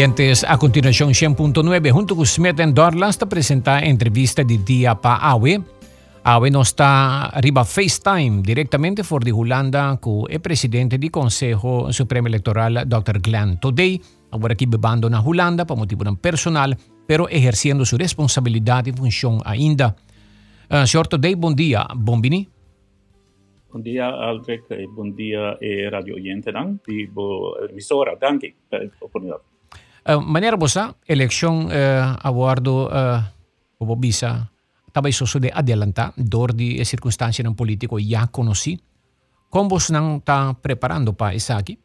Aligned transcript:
oyentes, 0.00 0.46
a 0.48 0.56
continuación 0.56 1.10
100.9 1.10 1.90
junto 1.90 2.16
con 2.16 2.24
Smith 2.24 2.58
and 2.58 2.74
Dorlas 2.74 3.18
te 3.18 3.26
presenta 3.26 3.80
entrevista 3.80 4.42
de 4.42 4.56
día 4.56 4.94
pa 4.94 5.16
Awe. 5.16 5.60
Awe 6.24 6.50
nos 6.50 6.68
está 6.68 7.26
arriba 7.26 7.66
FaceTime 7.66 8.40
directamente 8.40 9.04
for 9.04 9.22
de 9.22 9.30
Holanda 9.30 9.98
con 10.00 10.24
el 10.30 10.40
presidente 10.40 10.96
del 10.96 11.10
Consejo 11.10 11.92
Supremo 11.92 12.28
Electoral, 12.28 12.84
Dr. 12.86 13.20
Glenn 13.20 13.60
Today. 13.60 14.00
Agora 14.30 14.54
aqui 14.54 14.64
bebando 14.64 15.10
na 15.10 15.20
Holanda 15.20 15.66
para 15.66 15.78
motivo 15.78 16.02
personal, 16.16 16.78
pero 17.06 17.28
ejerciendo 17.28 17.84
su 17.84 17.98
responsabilidad 17.98 18.86
y 18.86 18.92
función 18.92 19.42
ainda. 19.44 19.96
Uh, 20.70 20.86
Sr. 20.86 21.08
Today, 21.08 21.34
bom 21.34 21.54
dia. 21.54 21.86
Bom 21.94 22.22
bini? 22.22 22.48
Bom 23.70 23.82
dia, 23.82 24.08
Aldrich. 24.08 24.64
Bom 24.96 25.14
dia, 25.14 25.58
eh, 25.60 25.90
Radio 25.90 26.14
Oyente, 26.14 26.50
di 26.86 27.06
bo 27.06 27.58
emisora. 27.68 28.16
Danke 28.18 28.54
per 28.66 28.90
l'opportunità. 28.98 29.34
Uh, 29.34 29.49
maneira 30.04 30.56
bosa, 30.56 30.96
election 31.06 31.68
uh, 31.68 32.16
aguardo 32.22 32.88
uh, 32.88 33.20
o 33.78 33.96
bisa 33.96 34.50
tabay 34.92 35.12
soso 35.12 35.38
de 35.38 35.50
adelanta 35.52 36.12
dor 36.16 36.52
di 36.52 36.82
circunstancia 36.84 37.44
ng 37.46 37.54
politiko 37.54 37.98
ya 37.98 38.26
conosci. 38.26 38.78
Como 39.50 39.68
vos 39.70 39.90
nang 39.90 40.22
ta 40.22 40.54
preparando 40.54 41.12
pa 41.12 41.34
isaki? 41.34 41.78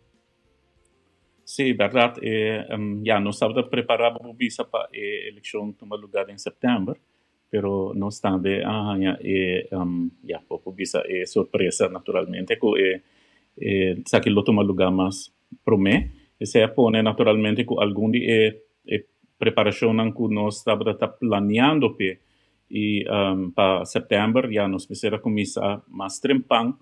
Sí, 1.46 1.74
verdad. 1.74 2.18
Eh, 2.22 2.66
um, 2.74 3.06
ya 3.06 3.20
nos 3.20 3.38
estaba 3.38 3.62
preparando 3.70 4.34
bisa 4.34 4.66
pa 4.66 4.90
eh, 4.94 5.30
eleição 5.30 5.74
tomar 5.74 5.98
lugar 5.98 6.30
em 6.30 6.38
setembro, 6.38 6.98
pero 7.50 7.94
no 7.94 8.08
obstante, 8.08 8.62
ah, 8.66 8.98
ya, 8.98 9.18
eh, 9.22 9.70
um, 9.72 10.10
ya, 10.26 10.42
po 10.42 10.60
bisa 10.74 11.06
eh, 11.06 11.26
surpresa 11.26 11.88
naturalmente, 11.90 12.58
que 12.58 12.70
eh, 12.82 13.02
eh, 13.62 14.02
saki 14.06 14.30
lo 14.30 14.44
toma 14.44 14.64
lugar 14.64 14.92
mais 14.92 15.30
promé 15.64 16.25
se 16.46 16.68
pone 16.70 17.02
naturalmente 17.02 17.64
com 17.66 17.80
algum 17.80 18.12
de 18.12 18.20
e, 18.20 18.62
e 18.88 19.06
preparação 19.38 20.12
que 20.12 20.28
nós 20.34 20.58
estamos 20.58 20.86
planeando 21.20 21.96
pe 21.96 22.20
e 22.70 23.06
um, 23.08 23.52
para 23.52 23.86
setembro 23.86 24.52
já 24.52 24.68
nos 24.68 24.86
precisa 24.86 25.20
começar 25.20 25.84
mais 25.88 26.20
trempang 26.20 26.74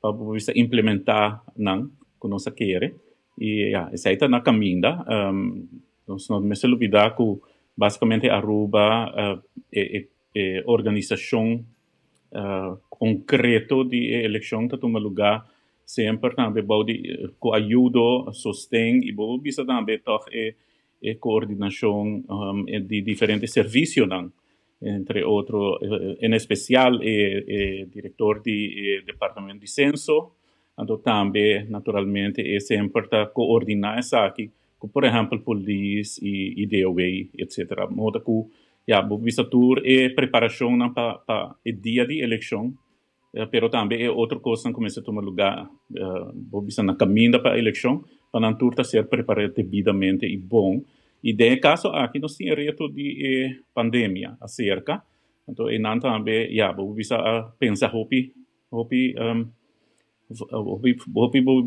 para 0.00 0.12
bisa 0.12 0.52
implementar 0.54 1.42
não 1.56 1.90
que 2.20 2.28
nós 2.28 2.44
quer 2.54 2.94
e 3.40 3.70
já 3.70 3.88
essa 3.92 4.12
está 4.12 4.28
na 4.28 4.40
caminho 4.40 4.92
um, 5.08 5.66
nós 6.06 6.28
não 6.28 6.40
me 6.40 6.54
se 6.54 6.66
olvidar 6.66 7.16
que 7.16 7.24
basicamente 7.76 8.28
Aruba 8.28 9.08
uh, 9.10 9.42
é, 9.72 9.98
é, 9.98 10.06
é 10.36 10.62
organização 10.66 11.64
uh, 12.32 12.76
concreto 12.90 13.84
de 13.84 14.12
eleição 14.24 14.68
que 14.68 14.76
toma 14.76 14.98
lugar 14.98 15.46
sempre 15.84 16.34
também 16.34 16.64
pode 16.64 17.30
com 17.38 17.54
ajuda, 17.54 18.32
sustém 18.32 19.00
e 19.04 19.12
bom 19.12 19.38
bisa 19.38 19.64
também 19.64 19.98
toch 19.98 20.26
é 21.02 21.14
coordenação 21.16 22.22
um, 22.28 22.64
de 22.64 23.02
diferentes 23.02 23.52
serviços 23.52 24.08
entre 24.80 25.24
outros 25.24 25.78
em 26.20 26.34
especial 26.34 27.00
é, 27.02 27.44
é 27.48 27.86
diretor 27.86 28.42
é, 28.46 29.02
departamento 29.04 29.60
de 29.60 29.68
censo 29.68 30.32
então 30.78 30.98
também 30.98 31.68
naturalmente 31.68 32.40
é 32.40 32.60
sempre 32.60 33.08
tá 33.08 33.26
coordenar 33.26 33.98
isso 33.98 34.16
aqui 34.16 34.50
com 34.78 34.88
por 34.88 35.04
exemplo 35.04 35.40
polícia 35.40 36.24
e 36.24 36.62
IDOA 36.62 37.02
etc 37.38 37.88
modo 37.90 38.20
que 38.20 38.44
já 38.88 39.02
bisa 39.02 39.44
tour 39.44 39.80
é 39.84 40.08
preparação 40.08 40.76
para 40.92 41.14
para 41.18 41.54
o 41.66 41.72
dia 41.72 42.06
de 42.06 42.20
eleição 42.20 42.72
pero 43.50 43.70
também 43.70 44.02
é 44.02 44.10
outra 44.10 44.38
coisa 44.38 44.68
que 44.68 44.74
começa 44.74 45.00
a 45.00 45.02
tomar 45.02 45.22
lugar, 45.22 45.64
uh, 45.64 46.82
na 46.82 46.94
caminho 46.94 47.40
para 47.40 47.54
a 47.54 47.58
eleição, 47.58 48.04
para 48.30 48.46
a 48.46 48.54
turta 48.54 48.84
ser 48.84 49.08
preparada 49.08 49.48
devidamente 49.48 50.26
e 50.26 50.36
bom. 50.36 50.82
E 51.24 51.32
de 51.32 51.56
caso 51.56 51.88
aqui 51.88 52.18
nós 52.18 52.36
temos 52.36 52.56
reto 52.56 52.88
de 52.88 53.24
eh, 53.24 53.60
pandemia 53.72 54.36
acerca, 54.40 55.02
então 55.48 55.70
e 55.70 55.78
não 55.78 55.98
também, 55.98 56.54
já, 56.54 56.72
vou 56.72 56.92
bisa 56.92 57.16
pensar 57.58 57.94
hopi, 57.94 58.32
hopi, 58.70 59.14
um, 59.18 59.48
hopi, 60.50 60.96
vou 61.06 61.64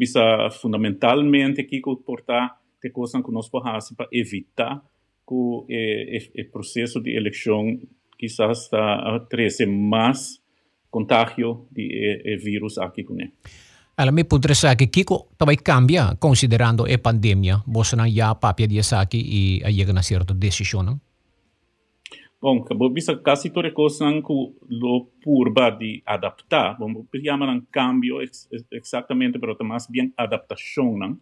fundamentalmente 0.51 1.63
que 1.63 1.79
comportar 1.79 2.59
de 2.83 2.89
coisas 2.91 3.23
que 3.23 3.31
nós 3.31 3.49
podemos 3.49 3.91
para 3.93 4.09
evitar 4.11 4.83
que 5.27 5.33
o 5.33 5.65
eh, 5.69 6.43
processo 6.51 7.01
de 7.01 7.15
eleição 7.15 7.79
quizás 8.19 8.63
está 8.63 9.15
a 9.15 9.19
crescer 9.21 9.67
mais 9.67 10.43
contagio 10.95 11.67
di 11.75 11.83
e, 12.23 12.37
virus 12.37 12.77
aqui 12.77 13.03
com 13.03 13.19
ele. 13.19 13.33
Ela 13.97 14.11
me 14.11 14.23
pudre 14.23 14.55
sa 14.55 14.75
que 14.75 14.87
Kiko 14.87 15.27
também 15.37 15.57
cambia 15.57 16.15
considerando 16.19 16.85
a 16.85 16.97
pandemia. 16.97 17.61
Você 17.67 17.95
não 17.95 18.07
já 18.07 18.35
papia 18.35 18.67
de 18.67 18.79
aqui 18.95 19.19
e 19.19 19.63
a 19.63 19.71
chega 19.71 19.93
na 19.93 20.03
certa 20.03 20.33
decisão? 20.33 20.99
Bom, 22.41 22.63
vou 22.77 22.89
bisa 22.89 23.15
quase 23.15 23.49
toda 23.49 23.71
coisa 23.71 24.05
que 24.21 24.33
lo 24.69 25.07
purba 25.21 25.71
de 25.71 26.03
adaptar. 26.05 26.77
Bom, 26.77 27.05
chama 27.23 27.51
um 27.51 27.61
cambio 27.71 28.21
ex, 28.21 28.47
exatamente, 28.71 29.39
mas 29.39 29.57
mais 29.59 29.87
bem 29.87 30.13
adaptação, 30.17 30.97
não? 30.97 31.17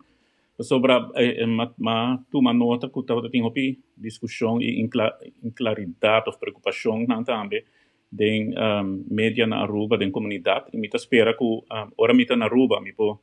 Sobre 0.59 0.94
eh, 1.16 1.45
ma, 1.47 1.72
ma, 1.78 2.19
tu 2.29 2.40
uma 2.40 2.53
nota 2.53 2.90
que 2.90 3.00
estava 3.00 3.29
tendo 3.29 3.51
discussão 3.97 4.61
e 4.61 4.81
inclaridade 5.44 6.29
ou 6.29 6.38
preocupação, 6.38 7.05
não 7.07 7.23
também 7.23 7.63
den 8.16 8.53
um, 8.53 9.03
media 9.09 9.47
na 9.47 9.63
Aruba, 9.63 9.97
den 9.97 10.12
comunidade, 10.12 10.66
e 10.72 10.78
mita 10.78 10.97
espera 10.97 11.34
que, 11.34 11.44
um, 11.44 11.63
ora 11.97 12.13
mita 12.13 12.35
na 12.35 12.46
Aruba, 12.46 12.79
mi 12.79 12.94
po 12.94 13.19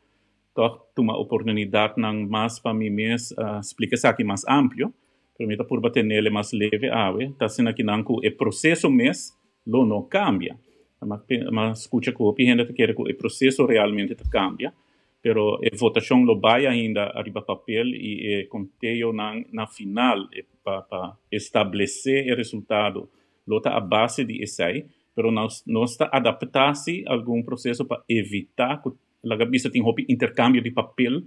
toch 0.54 0.90
uma 0.98 1.16
oportunidade 1.16 1.94
nang 1.96 2.26
mas 2.28 2.58
para 2.58 2.74
mim 2.74 2.90
mes 2.90 3.30
uh, 3.32 3.60
explica 3.60 3.94
isso 3.94 4.08
aqui 4.08 4.24
mais 4.24 4.44
amplo, 4.48 4.92
permita 5.38 5.64
por 5.64 5.80
bater 5.80 6.04
nele 6.04 6.28
mais 6.28 6.52
leve 6.52 6.90
ave, 6.90 7.30
tá 7.38 7.48
sendo 7.48 7.68
aqui 7.70 7.84
nang 7.84 8.04
o 8.08 8.30
processo 8.36 8.90
mes 8.90 9.32
lo 9.66 9.86
não 9.86 10.02
cambia. 10.02 10.56
Mas, 11.00 11.20
mas 11.50 11.80
escuta 11.80 12.12
que 12.12 12.22
o 12.22 12.34
gente 12.36 12.72
quer 12.74 12.94
que 12.94 13.00
o 13.00 13.16
processo 13.16 13.64
realmente 13.64 14.14
cambia, 14.28 14.72
pero 15.22 15.54
a 15.54 15.76
votação 15.76 16.24
lo 16.24 16.38
vai 16.38 16.66
ainda 16.66 17.12
arriba 17.14 17.40
papel 17.40 17.86
e 17.94 18.44
o 18.44 18.48
conteúdo 18.48 19.16
na, 19.16 19.40
na 19.52 19.66
final 19.66 20.28
para 20.62 20.82
pa 20.82 21.16
estabelecer 21.30 22.30
o 22.32 22.36
resultado 22.36 23.08
lota 23.50 23.70
a 23.70 23.80
base 23.80 24.24
de 24.24 24.42
essay, 24.42 24.86
pero 25.14 25.30
nós 25.32 25.64
nós 25.66 25.92
está 25.92 26.08
adaptar-se 26.12 27.04
algum 27.06 27.42
processo 27.42 27.84
para 27.84 28.02
evitar 28.08 28.80
que 28.80 28.90
a 29.28 29.36
cabeça 29.36 29.70
tenha 29.70 29.84
um 29.84 29.94
intercâmbio 30.08 30.62
de 30.62 30.70
papel 30.70 31.22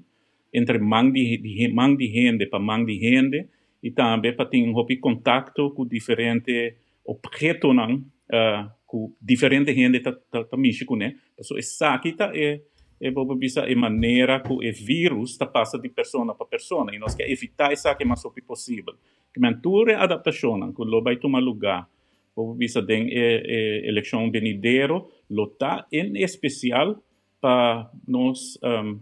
entre 0.53 0.79
mang 0.79 1.11
de, 1.11 1.37
de 1.37 1.67
mang 1.73 1.97
de 1.97 2.07
gente 2.07 2.45
para 2.47 2.59
mang 2.59 2.85
de 2.85 2.97
gente 2.99 3.49
e 3.81 3.91
também 3.91 4.33
para 4.33 4.45
ter 4.45 4.63
um 4.63 4.73
contato 5.01 5.71
com 5.71 5.85
diferentes 5.85 6.75
objetos 7.05 7.75
não 7.75 7.95
uh, 7.95 8.71
com 8.85 9.13
diferente 9.21 9.73
gente 9.73 9.99
tá 9.99 10.13
tá, 10.31 10.43
tá 10.43 10.57
mexe 10.57 10.85
né 10.95 11.15
então 11.37 11.57
essa 11.57 11.93
aqui 11.93 12.13
tá 12.13 12.31
é 12.33 12.61
é 13.01 13.11
bobo 13.11 13.35
bisa 13.35 13.61
é 13.69 13.75
maneira 13.75 14.39
que 14.39 14.53
o 14.53 14.59
vírus 14.59 15.31
está 15.31 15.45
passa 15.45 15.77
de 15.77 15.89
pessoa 15.89 16.33
para 16.33 16.45
pessoa 16.45 16.85
e 16.93 16.99
nós 16.99 17.15
quer 17.15 17.29
evitar 17.29 17.73
isso 17.73 17.93
que 17.95 18.03
é 18.03 18.05
mais 18.05 18.23
possível 18.47 18.93
que 19.33 19.39
mantura 19.41 19.97
a 19.97 20.03
adaptação 20.03 20.71
que 20.71 20.83
lo 20.83 21.01
vai 21.03 21.17
tomar 21.17 21.39
lugar 21.39 21.89
o 22.35 22.53
visa 22.53 22.81
den 22.81 23.07
e, 23.09 23.83
eleição 23.85 24.29
venidero 24.31 25.07
lota 25.29 25.85
em 25.91 26.23
especial 26.23 27.01
para 27.39 27.89
nós 28.07 28.57
um, 28.63 28.99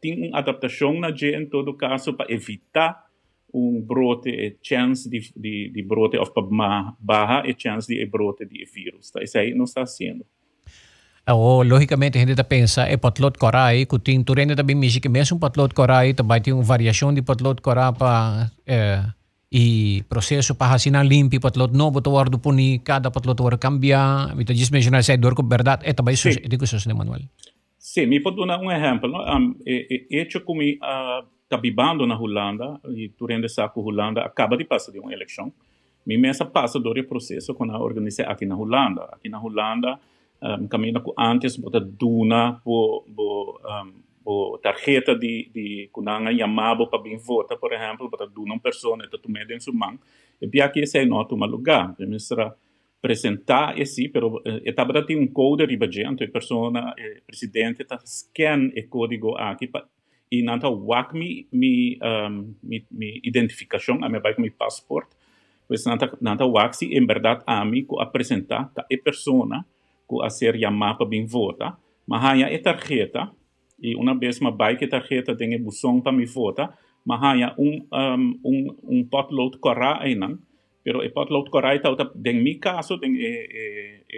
ter 0.00 0.18
uma 0.18 0.38
adaptação 0.38 0.98
na 1.00 1.14
G 1.14 1.34
em 1.34 1.46
todo 1.46 1.74
caso 1.74 2.14
para 2.14 2.32
evitar 2.32 3.04
um 3.52 3.80
brote 3.80 4.58
chance 4.62 5.08
de, 5.08 5.32
de, 5.36 5.70
de 5.70 5.82
brote 5.82 6.18
of 6.18 6.32
barra 6.98 7.44
e 7.46 7.54
chance 7.56 7.86
de 7.86 8.04
brote 8.06 8.44
de 8.44 8.64
vírus 8.64 9.10
tá? 9.10 9.22
isso 9.22 9.38
aí 9.38 9.54
não 9.54 9.64
está 9.64 9.86
sendo 9.86 10.26
o 11.26 11.62
logicamente 11.62 12.18
a 12.18 12.26
gente 12.26 12.44
pensa 12.44 12.82
é 12.82 12.96
patlot 12.96 13.38
corai 13.38 13.86
que 13.86 13.98
tem 13.98 14.22
também 14.22 14.76
me 14.76 14.88
que 15.00 15.08
mesmo 15.08 15.38
patlot 15.38 15.72
corai 15.72 16.12
também 16.12 16.42
tem 16.42 16.52
uma 16.52 16.62
variação 16.62 17.14
de 17.14 17.22
patlot 17.22 17.62
corai 17.62 17.92
para 17.94 18.50
eh, 18.66 19.04
i 19.54 20.02
processo 20.10 20.58
para 20.58 20.74
assinar 20.74 21.06
limpo 21.06 21.38
patlot 21.38 21.70
novo 21.70 22.02
to 22.02 22.10
wardo 22.10 22.42
puni 22.42 22.82
cada 22.82 23.14
patlot 23.14 23.38
war 23.38 23.56
cambia 23.58 24.34
mito 24.34 24.52
just 24.52 24.74
mencionar 24.74 25.06
sai 25.06 25.16
dor 25.16 25.34
ko 25.38 25.46
verdad 25.46 25.78
eta 25.86 26.02
bai 26.02 26.18
sus 26.18 26.36
edi 26.42 26.58
ko 26.58 26.66
sus 26.66 26.86
Manuel 26.90 27.30
Sim, 27.84 28.08
me 28.08 28.18
pode 28.18 28.46
dar 28.46 28.58
um 28.58 28.72
exemplo. 28.72 29.12
Um, 29.12 29.54
é, 29.66 29.86
é, 29.94 30.18
hecho 30.18 30.40
como 30.40 30.62
uh, 30.62 31.22
tá 31.46 31.58
bibando 31.58 32.06
na 32.06 32.18
Holanda, 32.18 32.80
e 32.88 33.12
durante 33.16 33.46
saco 33.46 33.82
Holanda 33.82 34.22
acaba 34.22 34.56
de 34.56 34.64
passar 34.64 34.90
de 34.90 34.98
uma 34.98 35.12
eleição. 35.12 35.52
Me 36.06 36.16
mesa 36.16 36.46
passa 36.46 36.80
do 36.80 36.92
processo 37.04 37.54
quando 37.54 37.74
a 37.74 37.78
organizei 37.78 38.24
aqui 38.24 38.46
na 38.46 38.56
Holanda. 38.56 39.02
Aqui 39.12 39.28
na 39.28 39.38
Holanda, 39.38 40.00
um, 40.42 40.66
caminho 40.66 41.00
antes, 41.18 41.58
bota 41.58 41.78
duna, 41.78 42.58
bo, 42.64 43.04
um, 43.62 43.92
o 44.24 44.58
tarjeta 44.58 45.14
de, 45.14 45.50
de 45.52 45.88
kunanga 45.92 46.32
yamabo 46.32 46.86
para 46.88 47.02
bem 47.02 47.18
vota, 47.18 47.56
por 47.56 47.72
exemplo, 47.72 48.10
para 48.10 48.26
uma 48.36 48.58
pessoa 48.58 48.98
que 48.98 49.18
tu 49.18 49.30
mede 49.30 49.54
em 49.54 49.72
mão, 49.72 49.98
e 50.40 50.46
bia 50.46 50.68
que 50.68 50.80
esse 50.80 51.04
nota 51.04 51.34
uma 51.34 51.46
lugar, 51.46 51.94
ministra 51.98 52.54
apresentar 52.98 53.78
esse, 53.78 54.08
pero 54.08 54.42
estava 54.64 55.04
tem 55.04 55.20
um 55.20 55.26
código 55.26 55.68
de 55.68 55.76
bagento, 55.76 56.24
a 56.24 56.28
pessoa, 56.28 56.70
o 56.70 57.26
presidente 57.26 57.82
está 57.82 57.98
scan 58.04 58.70
o 58.74 58.88
código 58.88 59.36
aqui 59.36 59.66
para 59.66 59.86
e 60.34 60.42
nanta 60.42 60.68
wak 60.68 61.14
mi 61.14 61.46
mi 61.52 61.98
um, 62.02 62.54
mi, 62.62 62.84
mi 62.90 63.20
identificação 63.22 64.02
a 64.02 64.08
vai 64.08 64.34
com 64.34 64.42
mi 64.42 64.50
passport 64.50 65.08
pues 65.68 65.86
nanta 65.86 66.10
nanta 66.20 66.46
wak 66.46 66.74
si 66.74 66.94
em 66.96 67.06
verdade 67.06 67.42
a 67.46 67.64
mi 67.64 67.84
ko 67.84 68.00
apresentar 68.00 68.72
ta 68.74 68.84
e 68.90 68.96
persona 68.96 69.64
ko 70.06 70.22
a 70.22 70.30
ser 70.30 70.58
para 70.58 71.06
bem 71.06 71.26
vota 71.26 71.76
mas 72.06 72.22
hanya 72.24 72.50
e 72.50 72.58
tarjeta 72.58 73.30
e 73.84 73.94
uma 73.96 74.14
vez 74.18 74.40
ma 74.40 74.50
vai 74.50 74.76
que 74.78 74.86
tarjeta 74.86 75.36
tem 75.36 75.62
buzón 75.62 76.00
para 76.00 76.12
mi 76.12 76.24
vota 76.24 76.64
mas 77.04 77.20
hanya 77.22 77.54
um 77.58 77.86
um 77.92 78.40
um, 78.50 78.60
um 78.94 79.04
potlood 79.12 79.58
corra 79.58 80.00
não 80.16 80.38
pero 80.82 81.04
e 81.04 81.10
potlood 81.10 81.50
corra 81.50 81.70
aí 81.70 81.80
tá 81.80 81.90
den 82.14 82.42
mi 82.42 82.54
caso 82.56 82.96
den 82.96 83.14
e 83.14 83.32
e 83.60 83.64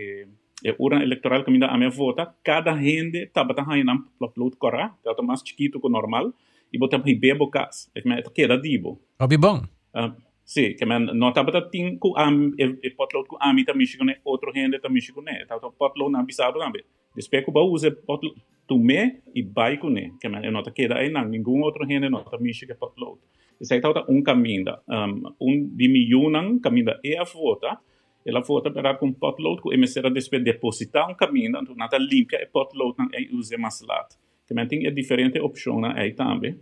e 0.01 0.27
e 0.65 0.75
urna 0.79 1.03
eleitoral 1.03 1.45
que 1.45 1.51
me 1.51 1.59
dá 1.59 1.69
a 1.69 1.77
minha 1.77 1.91
vota, 1.91 2.35
cada 2.43 2.77
gente 2.77 3.27
tá 3.27 3.45
batendo 3.45 3.73
aí 3.73 3.85
na 3.85 3.99
potlood 4.19 4.57
corra, 4.57 4.97
tá 5.05 5.23
mais 5.23 5.43
chiquito 5.45 5.81
que 5.81 5.89
normal, 5.89 6.33
e 6.73 6.79
botam 6.79 7.03
aí 7.05 7.15
bebo 7.15 7.51
cas, 7.51 7.91
é 7.95 8.01
que 8.01 8.09
me 8.09 8.23
queda 8.23 8.57
dibo. 8.57 9.01
Obi 9.21 9.37
bom. 9.37 9.59
Uh, 9.95 10.13
sim, 10.45 10.75
que 10.75 10.87
me 10.87 10.99
não 10.99 11.33
tá 11.33 11.43
batendo 11.43 11.71
tim 11.71 11.99
com 11.99 12.17
am 12.17 12.55
e 12.59 12.91
potlood 12.91 13.29
com 13.29 13.37
ami 13.41 13.65
tá 13.65 13.75
Michigan, 13.75 14.07
outro 14.25 14.51
gente 14.55 14.79
tá 14.81 14.89
Michigan, 14.89 15.23
tá 15.47 15.59
potlood 15.59 16.13
na 16.13 16.23
bisado 16.23 16.59
também. 16.59 16.83
Depois 16.83 16.85
que 16.85 17.06
eu 17.17 17.63
usa 17.65 17.91
potlood 17.91 18.41
tu 18.67 18.79
me 18.79 19.21
e 19.35 19.43
né, 19.91 20.13
que 20.21 20.29
me 20.29 20.51
não 20.51 20.63
tá 20.63 20.71
queda 20.71 20.97
aí 20.99 21.11
não, 21.11 21.25
nenhum 21.25 21.63
outro 21.63 21.87
gente 21.87 22.09
não 22.09 22.25
tá 22.25 22.37
Michigan 22.39 22.75
potlood. 22.75 23.19
Isso 23.61 23.73
aí 23.73 23.81
tá 23.81 24.05
um 24.09 24.23
caminho, 24.23 24.77
um, 24.89 25.33
um 25.41 25.69
diminuindo 25.75 26.61
caminho 26.61 26.95
é 27.05 27.19
a 27.19 27.25
vota, 27.25 27.79
ela 28.27 28.41
volta 28.41 28.71
para 28.71 28.95
com 28.97 29.13
potlood 29.13 29.63
que 29.63 29.73
emissora 29.73 30.11
despe 30.11 30.41
depositar 30.41 31.09
um 31.09 31.15
caminho 31.15 31.61
então 31.61 31.77
nata 31.77 31.97
limpia 31.97 32.43
e 32.43 32.47
potload 32.47 32.99
não 32.99 33.09
é 33.13 33.21
use 33.33 33.57
mais 33.57 33.81
lá 33.83 34.05
também 34.49 34.67
tem 34.67 34.93
diferente 34.93 35.39
opção 35.39 35.85
aí 35.85 36.13
também 36.13 36.59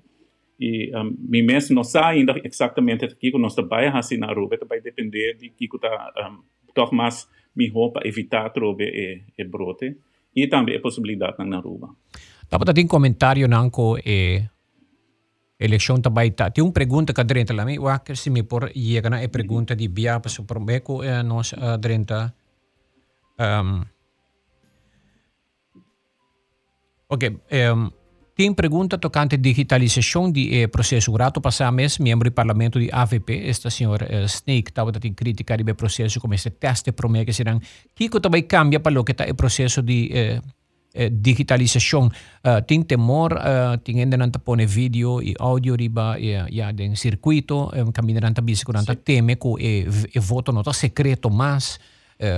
e 0.61 0.95
um, 0.95 1.17
me 1.19 1.43
mesmo 1.43 1.75
não 1.75 1.83
sabe 1.83 2.19
ainda 2.19 2.39
exatamente 2.45 3.07
aqui 3.07 3.33
que 3.33 3.39
nós 3.39 3.55
trabalha 3.55 3.93
assim 3.93 4.19
na 4.19 4.33
rua 4.33 4.59
vai 4.69 4.81
depender 4.81 5.35
de 5.39 5.49
que 5.49 5.65
está 5.65 6.13
um, 6.31 6.43
toch 6.75 6.95
mais 6.95 7.27
melhor 7.57 7.89
para 7.91 8.07
evitar 8.07 8.51
trobe 8.51 8.85
e, 8.85 9.23
e 9.39 9.45
brote 9.45 9.97
e 10.35 10.47
também 10.47 10.77
a 10.77 10.81
possibilidade 10.81 11.39
na 11.47 11.61
rua. 11.61 11.95
Dapat 12.51 12.71
ating 12.71 12.91
comentário 12.91 13.49
nanko 13.49 13.97
eh, 14.05 14.45
eleksyon 15.59 16.03
tabay 16.03 16.35
ta. 16.35 16.51
Ti 16.51 16.61
un 16.61 16.73
pregunta 16.73 17.15
ka 17.15 17.25
drenta 17.25 17.55
lami, 17.55 17.79
waker 17.79 18.17
si 18.17 18.31
mi 18.31 18.43
por 18.43 18.69
iega 18.75 19.11
na 19.11 19.23
e 19.23 19.29
pregunta 19.29 19.75
di 19.75 19.89
bia 19.89 20.21
pa 20.21 20.29
super 20.29 20.59
beko 20.59 21.03
e 21.03 21.23
nos 21.23 21.55
uh, 21.55 21.79
drenta. 21.79 22.35
Um, 23.39 23.83
ok, 27.09 27.23
um, 27.73 27.91
tem 28.35 28.53
pergunta 28.53 28.99
tocante 28.99 29.37
digitalização 29.37 30.31
de 30.31 30.63
eh, 30.63 30.67
processo. 30.67 31.13
O 31.13 31.17
rato 31.17 31.41
passado 31.41 31.73
mês, 31.73 31.99
membro 31.99 32.29
do 32.29 32.35
parlamento 32.35 32.81
de 32.81 32.91
AVP, 32.93 33.49
esta 33.49 33.71
senhora 33.71 34.07
eh, 34.11 34.25
Snake, 34.25 34.71
estava 34.71 34.91
a 34.91 35.15
criticar 35.15 35.61
o 35.61 35.75
processo 35.75 36.21
como 36.21 36.35
este 36.35 36.51
teste 36.51 36.93
promete 36.93 37.27
que 37.27 37.33
serão. 37.33 37.61
Kiko 37.95 38.21
também 38.21 38.43
cambia 38.43 38.81
para 38.81 39.01
o 39.01 39.05
que 39.05 39.13
está 39.13 39.25
o 39.25 39.35
processo 39.35 39.83
de 39.83 40.11
eh, 40.13 40.41
eh, 40.95 41.11
digitalização 41.11 42.07
uh, 42.07 42.63
tem 42.65 42.81
temor 42.83 43.33
uh, 43.33 43.77
tem 43.79 43.99
ainda 43.99 44.17
não 44.17 44.31
pone 44.31 44.65
vídeo 44.65 45.21
e 45.21 45.35
áudio 45.41 45.75
riba 45.75 46.17
e 46.21 46.39
ya 46.57 46.71
den 46.71 46.95
circuito 46.95 47.69
um, 47.75 47.91
caminho 47.91 48.21
não 48.21 48.45
bisa 48.45 48.65
quando 48.65 48.87
sí. 48.87 48.97
teme 49.03 49.35
que 49.35 49.49
e, 49.59 49.89
e 50.15 50.21
voto 50.21 50.53
não 50.53 50.63
secreto 50.73 51.29
mas 51.31 51.81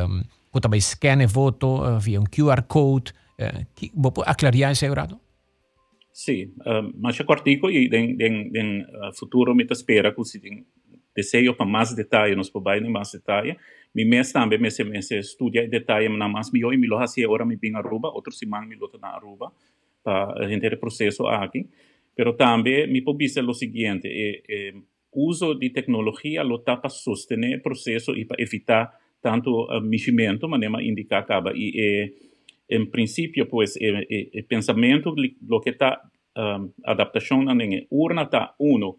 um, 0.08 0.22
que 0.50 0.60
também 0.62 0.80
scan 0.80 1.26
voto 1.26 1.84
uh, 1.84 2.00
via 2.00 2.18
um 2.18 2.24
QR 2.24 2.62
code 2.66 3.12
uh, 3.38 3.66
que 3.74 3.92
vou 3.94 4.24
aclarar 4.24 4.72
isso 4.72 4.86
errado 4.86 5.20
Sì, 6.16 6.50
uh, 6.64 6.90
ma 6.94 7.10
c'è 7.10 7.24
artigo 7.26 7.68
e 7.68 7.88
den, 7.88 8.16
den, 8.16 8.50
den 8.50 8.88
uh, 8.90 9.12
futuro 9.12 9.52
mi 9.52 9.66
spera 9.68 10.14
che 10.14 10.24
si 10.24 10.40
desejo 11.12 11.54
para 11.54 11.68
mais 11.68 11.94
detalhe, 11.94 12.34
nós 12.34 12.48
podemos 12.48 12.88
mais 12.88 13.12
detalhe. 13.12 13.58
Mi 13.92 14.06
mes 14.06 14.32
também 14.32 14.58
me 14.58 14.70
se 14.70 14.82
me 14.82 15.02
se 15.02 15.18
estudia 15.18 15.64
em 15.64 15.68
detalhe 15.68 16.08
na 16.08 16.26
mais 16.26 16.50
mi 16.50 16.64
hoje 16.64 16.78
mi 16.78 16.86
lo 16.86 16.98
hace 16.98 17.22
agora 17.22 17.44
mi 17.44 17.56
bem 17.56 17.76
Aruba, 17.76 18.08
outro 18.08 18.32
semana 18.32 18.66
mi 18.66 18.76
lo 18.76 18.90
na 18.98 19.08
Aruba 19.08 19.52
para 20.02 20.32
a 20.42 20.48
gente 20.48 20.74
processo 20.76 21.26
aqui. 21.26 21.68
Pero 22.14 22.32
também 22.32 22.90
mi 22.90 23.02
pode 23.02 23.18
dizer 23.18 23.44
o 23.44 23.52
seguinte, 23.52 24.08
é, 24.08 24.42
é, 24.48 24.74
uso 25.12 25.54
de 25.54 25.68
tecnologia 25.68 26.42
lo 26.42 26.60
tá 26.60 26.78
para 26.78 26.88
sostener 26.88 27.60
processo 27.60 28.16
e 28.16 28.24
para 28.24 28.42
evitar 28.42 28.90
tanto 29.20 29.66
uh, 29.66 29.82
meximento, 29.82 30.48
maneira 30.48 30.82
indicar 30.82 31.24
acaba 31.24 31.52
e 31.54 31.72
é, 31.78 32.12
em 32.68 32.86
princípio 32.86 33.46
pues 33.48 33.76
é, 33.76 34.06
é, 34.10 34.38
é 34.38 34.42
pensamento 34.42 35.14
lo 35.48 35.60
que 35.60 35.70
está 35.70 36.00
um, 36.36 36.72
adaptação 36.84 37.42
na 37.42 37.54
urna 37.90 38.26
tá 38.26 38.54
uno 38.58 38.94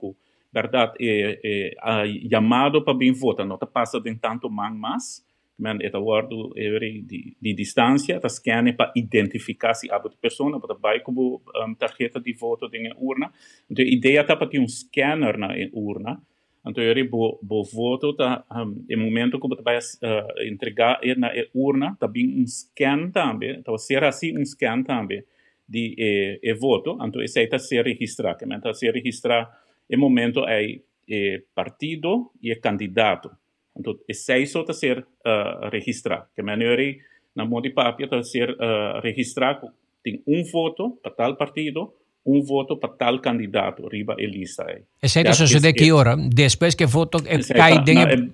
verdade, 0.52 0.94
é, 1.00 1.40
é, 1.44 1.76
a 1.82 2.04
chamado 2.30 2.84
para 2.84 2.94
bem 2.94 3.12
votar, 3.12 3.46
não 3.46 3.58
passa 3.58 4.00
de 4.00 4.16
tanto 4.16 4.50
man 4.50 4.74
mas, 4.74 5.24
men 5.60 5.78
é 5.82 5.90
guardo 5.90 6.54
de, 6.56 7.36
de 7.40 7.54
distância, 7.54 8.20
tá 8.20 8.30
scanne 8.30 8.74
para 8.74 8.92
identificar 8.96 9.74
se 9.74 9.92
a 9.92 10.00
pessoa, 10.00 10.60
para 10.60 10.76
vai 10.76 11.00
como 11.02 11.42
um, 11.56 11.76
tarjeta 11.76 12.20
de 12.20 12.34
voto 12.34 12.70
de 12.70 12.92
urna. 12.98 13.32
Então, 13.70 13.84
a 13.84 13.88
ideia 13.88 14.24
tá 14.24 14.36
para 14.36 14.48
ter 14.48 14.60
um 14.60 14.68
scanner 14.68 15.38
na 15.38 15.50
urna, 15.74 16.22
então 16.68 16.84
eu 16.84 17.10
bo 17.10 17.64
voto 17.64 18.14
tá 18.14 18.44
um, 18.52 18.86
em 18.90 18.96
momento 18.96 19.40
que 19.40 19.48
você 19.48 19.62
vai 19.62 19.78
uh, 19.78 20.44
entregar 20.44 21.00
na 21.18 21.32
urna, 21.54 21.96
tá 22.00 22.08
bem 22.08 22.42
um 22.42 22.46
scan 22.46 23.10
também, 23.12 23.58
então 23.58 23.78
ser 23.78 24.04
assim 24.04 24.38
um 24.38 24.46
scan 24.46 24.84
também 24.84 25.24
de 25.68 25.96
eh, 26.00 26.40
e 26.42 26.54
voto, 26.54 26.98
então 27.02 27.22
esse 27.22 27.40
aí 27.40 27.48
tá 27.48 27.60
se 27.60 27.82
registrar, 27.82 28.36
que 28.36 28.46
tá 28.60 28.74
se 28.74 28.90
registrar 28.90 29.52
em 29.90 29.98
momento 29.98 30.48
é, 30.48 30.80
é 31.10 31.42
partido 31.54 32.32
e 32.42 32.52
é 32.52 32.56
candidato. 32.56 33.30
Então, 33.78 33.98
esse 34.08 34.46
só 34.48 34.62
está 34.62 34.74
ser 34.74 35.00
uh, 35.00 35.70
registrado. 35.72 36.28
Que 36.36 36.42
maneira, 36.42 36.98
na 37.36 37.46
mão 37.46 37.62
de 37.62 37.70
papel, 37.70 38.06
está 38.06 38.24
ser 38.24 38.50
uh, 38.52 39.00
registrado, 39.02 39.72
tem 40.04 40.24
um 40.26 40.44
voto 40.44 40.98
para 41.02 41.12
tal 41.12 41.36
partido, 41.36 41.94
um 42.28 42.42
voto 42.42 42.76
para 42.78 42.90
tal 42.90 43.20
candidato, 43.20 43.88
riba 43.88 44.14
a 44.14 44.22
lista. 44.22 44.66
Esse 45.02 45.22
é 45.22 45.32
sucede 45.32 45.74
que 45.74 45.92
hora? 45.92 46.18
Depois 46.18 46.76
que 46.76 46.84
o 46.84 46.88
voto 46.88 47.18
cai 47.56 47.82
dentro... 47.84 48.34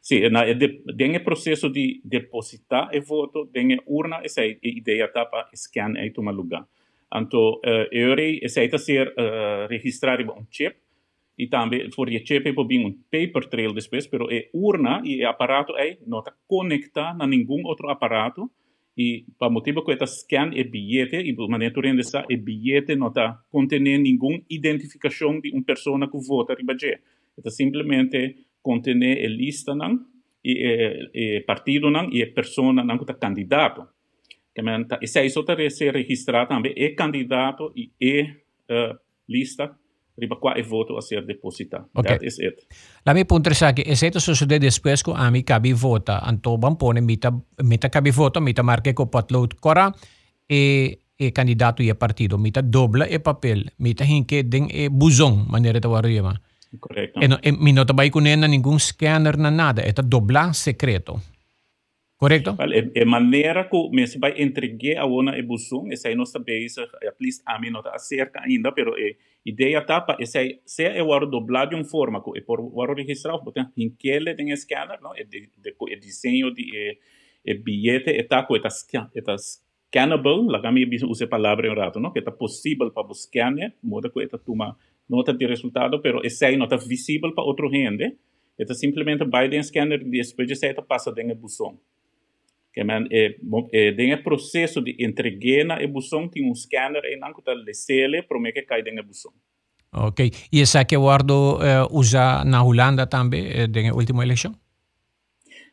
Sim, 0.00 0.28
na, 0.30 0.42
tem 0.98 1.16
o 1.16 1.22
processo 1.22 1.70
de 1.70 2.00
depositar 2.04 2.90
o 2.92 3.02
voto, 3.02 3.46
tem 3.46 3.74
a 3.74 3.78
urna, 3.86 4.20
essa 4.24 4.40
é 4.40 4.50
a 4.50 4.56
ideia 4.62 5.06
tá 5.06 5.24
para 5.24 5.48
scan 5.54 5.92
aí 5.96 6.10
tomar 6.10 6.32
lugar. 6.32 6.66
Então, 7.14 7.60
uh, 7.64 7.86
eu 7.92 8.16
aceita 8.44 8.78
ser 8.78 9.08
uh, 9.10 9.68
registrado 9.70 10.24
um 10.32 10.44
chip 10.50 10.74
e 11.38 11.46
também 11.46 11.88
por 11.90 12.08
o 12.08 12.26
chip 12.26 12.48
é 12.48 12.64
bem 12.64 12.84
um 12.84 12.92
paper 12.92 13.48
trail 13.48 13.72
depois, 13.72 14.08
pero 14.08 14.26
é 14.28 14.48
urna 14.52 15.02
e 15.04 15.24
o 15.24 15.28
aparato 15.28 15.76
é 15.76 15.98
não 16.04 16.18
está 16.18 16.32
conectado 16.48 17.22
a 17.22 17.26
nenhum 17.26 17.64
outro 17.64 17.88
aparato 17.88 18.50
e 18.96 19.24
para 19.38 19.50
motivo 19.50 19.84
que 19.84 19.92
está 19.92 20.06
scan 20.06 20.50
e 20.54 20.64
bilhete 20.64 21.16
e 21.16 21.34
por 21.34 21.48
maneira 21.48 21.74
que 21.74 22.00
está 22.00 22.24
e 22.28 22.36
bilhete 22.36 22.94
não 22.94 23.08
está 23.08 23.40
contendo 23.50 23.84
nenhuma 23.84 24.40
identificação 24.50 25.40
de 25.40 25.50
uma 25.50 25.62
pessoa 25.62 26.10
que 26.10 26.18
vota 26.18 26.54
ribaje. 26.54 26.98
Está 27.36 27.50
simplesmente 27.50 28.36
contendo 28.62 29.04
a 29.04 29.28
lista 29.28 29.74
não 29.74 30.04
e, 30.44 31.08
e, 31.14 31.36
e 31.38 31.40
partido 31.40 31.90
não 31.90 32.10
e 32.12 32.22
a 32.22 32.30
pessoa 32.30 32.72
não 32.72 32.96
que 32.98 33.04
está 33.04 33.14
candidato 33.14 33.88
e 35.00 35.06
se 35.06 35.24
isso 35.24 35.44
ser 35.70 35.94
registrado 35.94 36.50
também, 36.50 36.74
é 36.76 36.90
candidato 36.90 37.72
e 37.74 37.90
é 38.00 38.22
uh, 38.70 38.98
lista 39.26 39.78
riba 40.14 40.36
qua 40.36 40.54
e 40.54 40.62
voto 40.62 40.96
a 40.96 41.00
ser 41.00 41.24
depositado. 41.24 41.88
Okay. 41.92 42.18
That 42.18 42.22
is 42.22 42.38
it. 42.38 42.66
La 43.02 43.12
mi 43.12 43.24
punto 43.24 43.50
è 43.50 43.72
che 43.72 43.94
se 43.94 44.10
succede 44.18 44.58
después 44.58 45.02
ko 45.02 45.12
ami 45.12 45.42
kabi 45.42 45.72
vota, 45.72 46.20
anto 46.20 46.58
ban 46.58 46.76
pone 46.76 47.00
mita 47.00 47.32
mita 47.62 47.88
kabi 47.88 48.10
voto, 48.10 48.40
mita 48.40 48.62
marque 48.62 48.92
ko 48.92 49.06
potload 49.06 49.58
kora 49.58 49.92
e 50.46 50.98
e 51.14 51.30
candidato 51.30 51.82
e 51.82 51.94
partido, 51.94 52.36
mita 52.38 52.60
dobla 52.60 53.06
e 53.06 53.20
papel, 53.20 53.70
mita 53.76 54.02
hinke 54.04 54.48
den 54.48 54.66
e 54.68 54.90
buzong 54.90 55.46
manera 55.46 55.78
ta 55.78 55.88
warima. 55.88 56.34
Correcto. 56.78 57.20
E, 57.20 57.26
no, 57.26 57.38
e 57.40 57.52
mi 57.52 57.72
nota 57.72 57.92
bai 57.92 58.10
kunena 58.10 58.46
ningún 58.46 58.80
scanner 58.80 59.36
na 59.36 59.50
nada, 59.50 59.82
eta 59.82 60.02
dobla 60.02 60.52
secreto. 60.52 61.20
Correto? 62.22 62.54
Well, 62.56 62.72
e, 62.72 62.92
e 62.94 63.04
maneira 63.04 63.64
que 63.64 63.90
mesmo 63.90 64.20
vai 64.20 64.40
entregar 64.40 65.02
a 65.02 65.06
uma 65.06 65.36
ebução, 65.36 65.90
essa 65.90 66.06
aí 66.06 66.14
nossa 66.14 66.38
base, 66.38 66.80
at 66.80 67.16
least 67.20 67.42
a 67.44 67.58
mim 67.58 67.70
não 67.70 67.80
está 67.80 67.98
cerca 67.98 68.40
ainda, 68.44 68.70
pero 68.70 68.94
a 68.94 69.14
ideia 69.44 69.84
tá 69.84 70.00
para 70.00 70.22
essa 70.22 70.38
aí, 70.38 70.60
se 70.64 70.84
é 70.84 71.02
o 71.02 71.26
doblar 71.26 71.68
de 71.68 71.74
uma 71.74 71.84
forma 71.84 72.22
que 72.22 72.40
por 72.42 72.60
o 72.60 72.94
registrar, 72.94 73.36
botar 73.38 73.72
em 73.76 73.90
que 73.90 74.08
ele 74.08 74.32
tem 74.36 74.54
scanner, 74.54 75.00
não? 75.02 75.12
É 75.16 75.24
de, 75.24 75.50
de, 75.58 75.74
de 75.76 75.96
desenho 75.96 76.54
de 76.54 76.62
e, 76.62 76.98
e 77.44 77.54
bilhete 77.54 78.10
está 78.10 78.44
com 78.44 78.54
esta 78.54 78.68
esta 78.68 79.36
scannable, 79.36 80.46
lá 80.46 80.70
me 80.70 80.86
usa 81.04 81.24
a 81.24 81.28
palavra 81.28 81.66
em 81.66 81.74
rato, 81.74 81.98
não? 81.98 82.12
Que 82.12 82.20
está 82.20 82.30
possível 82.30 82.88
para 82.92 83.02
buscar, 83.02 83.50
né? 83.50 83.72
Moda 83.82 84.08
que 84.08 84.20
está 84.20 84.38
toma 84.38 84.76
nota 85.10 85.34
de 85.34 85.44
resultado, 85.44 86.00
pero 86.00 86.24
essa 86.24 86.46
aí 86.46 86.56
não 86.56 86.66
está 86.66 86.76
visível 86.76 87.34
para 87.34 87.42
outro 87.42 87.68
gente. 87.68 88.16
Está 88.56 88.74
simplesmente 88.74 89.24
vai 89.24 89.48
de 89.48 89.60
scanner 89.60 90.00
e 90.02 90.22
depois 90.22 90.46
de 90.46 90.54
certa 90.54 90.82
passa 90.82 91.10
dentro 91.10 91.34
do 91.34 91.40
buzão. 91.40 91.80
Que 92.72 92.80
é 92.80 92.84
é 93.72 93.92
tem 93.92 94.14
o 94.14 94.22
processo 94.22 94.80
de 94.80 94.96
entregar 94.98 95.64
na 95.64 95.82
ebução 95.82 96.28
tem 96.28 96.48
um 96.48 96.54
scanner 96.54 97.04
e 97.04 97.16
não 97.16 97.32
que 97.32 97.42
tá 97.42 97.52
lecele 97.52 98.22
para 98.22 98.52
que 98.52 98.62
cai 98.62 98.82
dentro 98.82 99.00
ebução 99.00 99.32
Ok. 99.94 100.30
E 100.50 100.62
essa 100.62 100.84
que 100.86 100.96
o 100.96 101.00
Eduardo 101.00 101.58
uh, 101.58 101.86
usa 101.90 102.44
na 102.46 102.64
Holanda 102.64 103.04
uh, 103.04 103.68
na 103.68 103.94
última 103.94 104.22
eleição? 104.24 104.54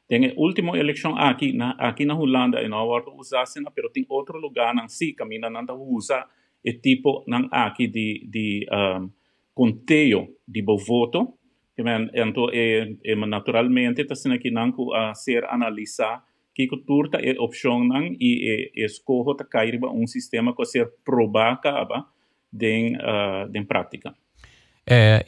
Tem 0.09 0.25
a 0.25 0.33
última 0.35 0.77
eleição 0.77 1.15
aqui 1.17 1.53
na 1.53 1.71
aqui 1.79 2.03
na 2.03 2.15
Holanda 2.15 2.61
e 2.61 2.67
não 2.67 2.83
Eduardo 2.83 3.15
usa 3.15 3.41
assim, 3.41 3.61
mas 3.61 3.73
tem 3.93 4.05
outro 4.09 4.37
lugar 4.37 4.75
não 4.75 4.89
se 4.89 5.13
caminha 5.13 5.49
não 5.49 5.65
usa 5.81 6.25
e 6.65 6.73
tipo 6.73 7.23
não 7.27 7.47
aqui 7.49 7.87
de 7.87 8.27
de 8.27 8.67
um, 8.69 9.09
conteio 9.53 10.35
de 10.45 10.61
voto 10.63 11.37
que 11.73 11.81
man 11.81 12.09
então 12.13 12.49
é, 12.51 12.91
é 13.05 13.15
naturalmente 13.15 14.01
está 14.01 14.15
sendo 14.15 14.35
aqui 14.35 14.51
não 14.51 14.73
a 14.93 15.13
ser 15.13 15.45
analisar 15.45 16.25
que 16.53 16.67
turta 16.85 17.17
é 17.17 17.39
opção 17.39 17.83
não 17.83 18.03
e 18.19 18.71
é 18.75 18.85
escolha 18.85 19.35
tá 19.37 19.45
cair 19.45 19.79
um 19.83 20.07
sistema 20.07 20.53
que 20.55 20.65
ser 20.65 20.91
probar 21.05 21.53
acaba 21.53 22.07
den, 22.51 22.95
uh, 22.97 23.49
den 23.49 23.65
prática. 23.65 24.13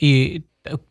E, 0.01 0.43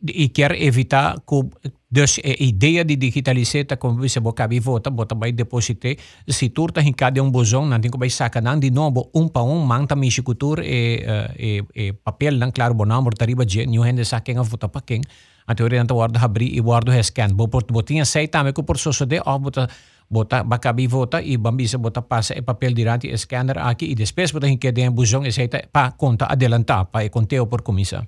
e 0.06 0.28
quer 0.28 0.52
evitar 0.62 1.20
que 1.26 1.70
dus 1.90 2.20
a 2.22 2.34
ideia 2.38 2.84
de 2.84 2.96
digitaliseren 2.96 3.76
como 3.76 3.98
você 3.98 4.20
boca 4.20 4.46
bi 4.46 4.60
vota 4.60 4.90
bota 4.90 5.14
vai 5.14 5.32
depositar 5.32 5.96
se 6.28 6.48
turta 6.50 6.80
em 6.80 6.92
cada 6.92 7.20
um 7.22 7.30
bozão 7.30 7.66
não 7.66 7.80
tem 7.80 7.90
que 7.90 7.98
vai 7.98 8.08
sacar 8.08 8.42
não 8.42 8.58
de 8.60 8.70
novo 8.70 9.10
um 9.12 9.28
para 9.28 9.42
um 9.42 9.58
manta 9.58 9.96
mishi 9.96 10.22
cultura 10.22 10.62
e, 10.64 11.02
e, 11.36 11.64
e 11.74 11.92
papel 11.92 12.38
não 12.38 12.52
claro 12.52 12.74
bom 12.74 12.86
número 12.86 13.16
tariba 13.16 13.44
je 13.44 13.66
new 13.66 13.84
hende 13.84 14.04
saquem 14.04 14.38
a 14.38 14.42
vota 14.42 14.68
para 14.68 14.82
quem 14.82 15.00
a 15.46 15.54
teoria 15.54 15.82
não 15.82 15.96
guarda 15.96 16.20
abrir 16.20 16.54
e 16.54 16.60
guarda 16.60 17.02
scan 17.02 17.34
bo 17.34 17.48
por 17.48 17.64
botinha 17.64 18.04
sei 18.04 18.28
também 18.28 18.52
que 18.52 18.62
por 18.62 18.78
sociedade 18.78 19.22
ó 19.26 19.38
bota 19.38 19.68
bota 20.10 20.42
bakabi 20.42 20.86
vota 20.86 21.22
e 21.22 21.38
bambisa 21.38 21.78
bota 21.78 22.02
passa 22.02 22.34
e 22.36 22.42
papel 22.42 22.74
durante 22.74 23.06
e 23.06 23.16
scanner 23.16 23.58
aqui 23.58 23.86
e 23.86 23.94
depois 23.94 24.32
bota 24.32 24.50
que 24.58 24.72
den 24.72 24.90
buzão 24.90 25.24
e 25.24 25.30
seita 25.30 25.62
pa 25.72 25.92
conta 25.92 26.26
adelantar 26.26 26.90
pa 26.90 27.04
e 27.04 27.10
conteo 27.10 27.46
por 27.46 27.62
comissa. 27.62 28.06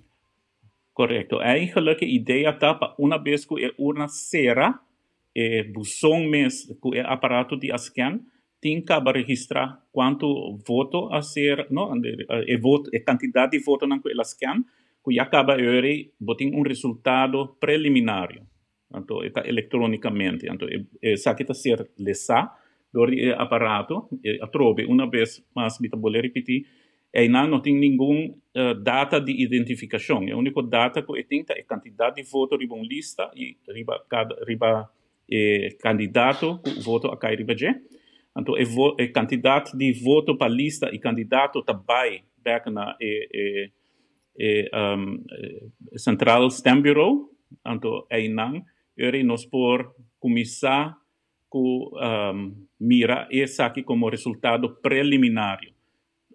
Correto. 0.92 1.40
Eigenlijk 1.40 2.04
ideia 2.04 2.52
para 2.52 2.94
uma 2.98 3.16
vez 3.16 3.46
que 3.46 3.64
é 3.64 3.72
uma 3.78 4.08
cera 4.08 4.80
e 5.34 5.62
buzão 5.72 6.20
mes 6.28 6.66
que 6.82 6.98
é 6.98 7.00
aparato 7.06 7.56
de 7.56 7.72
scan 7.78 8.20
tem 8.60 8.84
que 8.84 8.94
registrar 9.12 9.80
quanto 9.90 10.58
voto 10.64 11.08
a 11.12 11.20
ser, 11.20 11.66
não, 11.68 12.00
e 12.46 12.56
voto, 12.58 12.90
e 12.92 13.00
quantidade 13.00 13.58
de 13.58 13.64
voto 13.64 13.86
naquela 13.86 14.22
scan 14.22 14.62
que 15.04 15.18
acaba 15.18 15.60
ele 15.60 16.12
botem 16.20 16.54
um 16.54 16.62
resultado 16.62 17.56
preliminário. 17.58 18.46
Então, 18.94 19.22
está 19.24 19.46
eletronicamente. 19.46 20.46
Então, 20.48 20.68
essa 21.02 21.34
que 21.34 21.42
está 21.42 21.54
ser 21.54 21.90
lesa 21.98 22.50
do 22.92 23.06
aparato, 23.38 24.08
a 24.40 24.46
trobe, 24.46 24.84
uma 24.84 25.08
vez 25.08 25.42
mais, 25.54 25.80
me 25.80 25.88
vou 25.88 26.10
repetir, 26.10 26.66
e 27.14 27.28
não, 27.28 27.60
tem 27.60 27.78
nenhum 27.78 28.34
uh, 28.56 28.74
data 28.74 29.20
de 29.20 29.32
identificação. 29.32 30.24
A 30.32 30.36
única 30.36 30.62
data 30.62 31.02
que 31.02 31.24
tem 31.24 31.44
é 31.50 31.60
a 31.60 31.64
quantidade 31.64 32.16
de 32.16 32.22
votos 32.22 32.58
riba 32.58 32.74
uma 32.74 32.84
lista 32.84 33.30
e 33.36 33.56
riba 33.68 34.02
cada 34.08 34.34
riba 34.46 34.88
eh, 35.30 35.76
candidato 35.80 36.58
que 36.62 36.80
voto 36.80 37.08
a 37.08 37.16
cai 37.18 37.36
riba. 37.36 37.54
Então, 38.36 38.54
a, 38.56 38.64
vo, 38.64 38.96
a 38.98 39.12
quantidade 39.12 39.76
de 39.76 39.92
voto 39.92 40.38
para 40.38 40.50
lista 40.50 40.88
e 40.90 40.98
candidato 40.98 41.62
também 41.62 42.24
back 42.42 42.70
na 42.70 42.96
um, 44.74 45.22
Central 45.98 46.50
Stamp 46.50 46.82
Bureau. 46.82 47.28
Então, 47.66 48.06
aí 48.10 48.30
não 48.30 48.64
eri 48.96 49.22
nos 49.22 49.44
por 49.44 49.94
começar 50.18 50.96
com 51.48 51.90
um, 51.92 52.66
mira 52.80 53.28
esse 53.30 53.62
aqui 53.62 53.82
como 53.82 54.08
resultado 54.08 54.76
preliminar. 54.80 55.60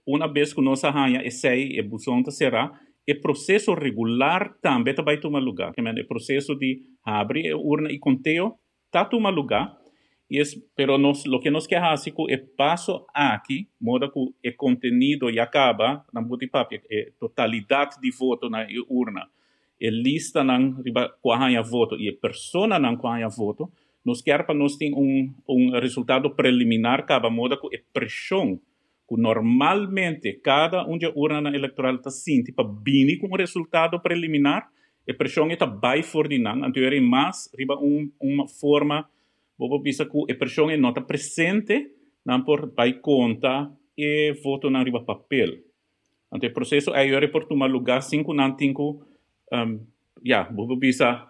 Uma 0.05 0.31
vez 0.31 0.53
que 0.53 0.61
nós 0.61 0.83
arranha 0.83 1.21
esse 1.25 1.47
e 1.49 1.81
busonta 1.81 2.31
será, 2.31 2.71
o 3.09 3.21
processo 3.21 3.73
regular 3.73 4.57
também 4.61 4.93
vai 5.03 5.17
tomar 5.17 5.39
lugar. 5.39 5.71
O 5.71 6.07
processo 6.07 6.55
de 6.55 6.81
abrir 7.03 7.51
a 7.51 7.57
urna 7.57 7.91
e 7.91 7.97
conteo 7.97 8.55
está 8.85 9.05
tomar 9.05 9.31
lugar. 9.31 9.77
E 10.29 10.39
es, 10.39 10.61
pero 10.75 10.97
nos, 10.97 11.25
lo 11.25 11.39
que 11.39 11.49
nos 11.49 11.65
quer 11.65 11.79
fazer 11.79 12.13
é 12.29 12.37
passo 12.37 13.05
aqui, 13.13 13.69
modo 13.79 14.11
que 14.11 14.19
o 14.19 14.57
contenido 14.57 15.29
e 15.29 15.39
acaba, 15.39 16.05
na 16.13 16.21
papel, 16.51 16.81
a 16.91 17.19
totalidade 17.19 17.99
de 18.01 18.11
voto 18.11 18.49
na 18.49 18.67
urna 18.89 19.29
e 19.79 19.89
lista 19.89 20.43
não 20.43 20.81
riba 20.81 21.10
quahanha 21.22 21.62
voto 21.62 21.96
e 21.96 22.12
persona 22.12 22.79
não 22.79 22.98
quahanha 22.98 23.29
voto 23.29 23.72
nos 24.05 24.22
quer 24.22 24.46
para 24.46 24.55
nós 24.55 24.75
ter 24.75 24.91
um 24.93 25.34
um 25.48 25.72
resultado 25.79 26.29
preliminar 26.36 27.05
cada 27.05 27.29
moda 27.29 27.57
com 27.57 27.67
a 27.67 27.79
pressão 27.93 28.60
que 29.07 29.15
normalmente 29.15 30.34
cada 30.43 30.86
um 30.88 30.98
de 30.98 31.07
urna 31.15 31.55
eleitoral 31.55 31.96
está 31.96 32.10
sente 32.10 32.51
para 32.51 32.67
bini 32.67 33.17
com 33.17 33.27
o 33.27 33.38
resultado 33.38 34.00
preliminar 34.00 34.69
a 35.10 35.13
pressão 35.13 35.50
está 35.50 35.65
bem 35.65 36.01
então 36.01 36.84
é 36.84 37.00
mais 37.00 37.50
riba 37.57 37.75
um, 37.79 38.12
uma 38.19 38.48
forma 38.48 39.07
vou 39.57 39.79
bisa 39.81 40.05
que 40.05 40.31
a 40.31 40.36
pressão 40.36 40.69
é 40.69 40.77
nota 40.77 41.01
presente 41.01 41.91
não 42.25 42.43
por 42.43 42.74
vai 42.75 42.93
conta 42.93 43.72
e 43.98 44.34
voto 44.43 44.69
na 44.69 44.84
riba 44.84 45.01
papel. 45.01 45.60
O 46.31 46.53
processo 46.53 46.93
é 46.93 47.27
por 47.27 47.46
tomar 47.46 47.67
lugar 47.67 48.01
cinco 48.01 48.34
não 48.34 48.53
um, 49.54 49.86
você 50.56 50.75
bisa 50.75 51.27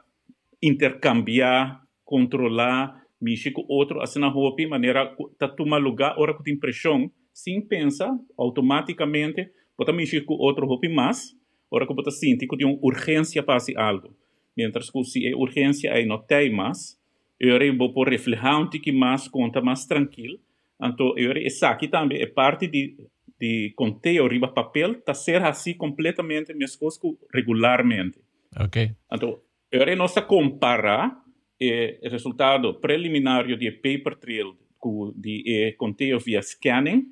intercambiar, 0.62 1.82
controlar, 2.04 3.04
mexer 3.22 3.52
com 3.52 3.66
outro, 3.68 4.02
assim 4.02 4.20
na 4.20 4.28
roupa, 4.28 4.68
maneira 4.68 5.16
tá 5.38 5.48
tomar 5.48 5.78
lugar, 5.78 6.18
hora 6.18 6.36
que 6.36 6.44
tem 6.44 6.58
pressão, 6.58 7.12
sem 7.34 7.62
pensar, 7.62 8.18
automaticamente, 8.38 9.52
pode 9.76 9.94
mexer 9.94 10.22
com 10.22 10.34
outro 10.36 10.66
roupa 10.66 10.90
mais, 10.90 11.36
hora 11.70 11.86
que 11.86 11.94
você 11.94 12.12
sente 12.12 12.48
que 12.48 12.58
tem 12.58 12.66
uma 12.66 12.80
urgência 12.82 13.44
para 13.44 13.60
fazer 13.60 13.78
algo. 13.78 14.16
Mientras 14.56 14.90
que 14.90 15.04
se 15.04 15.28
é 15.28 15.36
urgência 15.36 15.94
aí 15.94 16.06
não 16.06 16.18
tem 16.18 16.52
mais, 16.52 16.98
eu 17.40 17.78
vou 17.78 17.94
por 17.94 18.10
refletir 18.10 18.82
que 18.82 18.92
mais 18.92 19.28
conta 19.28 19.62
mais 19.62 19.86
tranquilo. 19.86 20.40
Então, 20.82 21.14
eu 21.18 21.32
essa 21.46 21.70
aqui 21.70 21.88
também 21.88 22.22
é 22.22 22.26
parte 22.26 22.68
de 22.68 22.96
de 23.40 23.74
conteúdo 23.76 24.30
riba 24.32 24.48
papel 24.48 24.94
está 24.94 25.14
ser 25.14 25.44
assim 25.44 25.74
completamente 25.74 26.54
mesmo 26.54 26.90
regularmente. 27.34 28.20
Ok. 28.60 28.92
Então, 29.12 29.40
agora 29.72 29.96
nós 29.96 30.14
comparar 30.28 31.24
eh, 31.62 32.00
o 32.04 32.10
resultado 32.10 32.74
preliminar 32.76 33.46
de 33.46 33.72
paper 33.72 34.16
trail 34.18 34.58
com 34.80 35.14
de 35.16 35.44
eh, 35.48 35.76
via 36.24 36.42
scanning. 36.42 37.06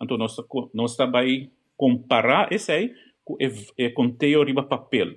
Então, 0.00 0.16
nós 0.16 0.36
nós 0.72 0.96
vai 0.96 1.50
comparar 1.76 2.52
esse 2.52 2.72
aí 2.72 2.94
com 3.24 3.34
o 3.34 3.94
conteúdo 3.94 4.46
riba 4.46 4.62
papel. 4.62 5.14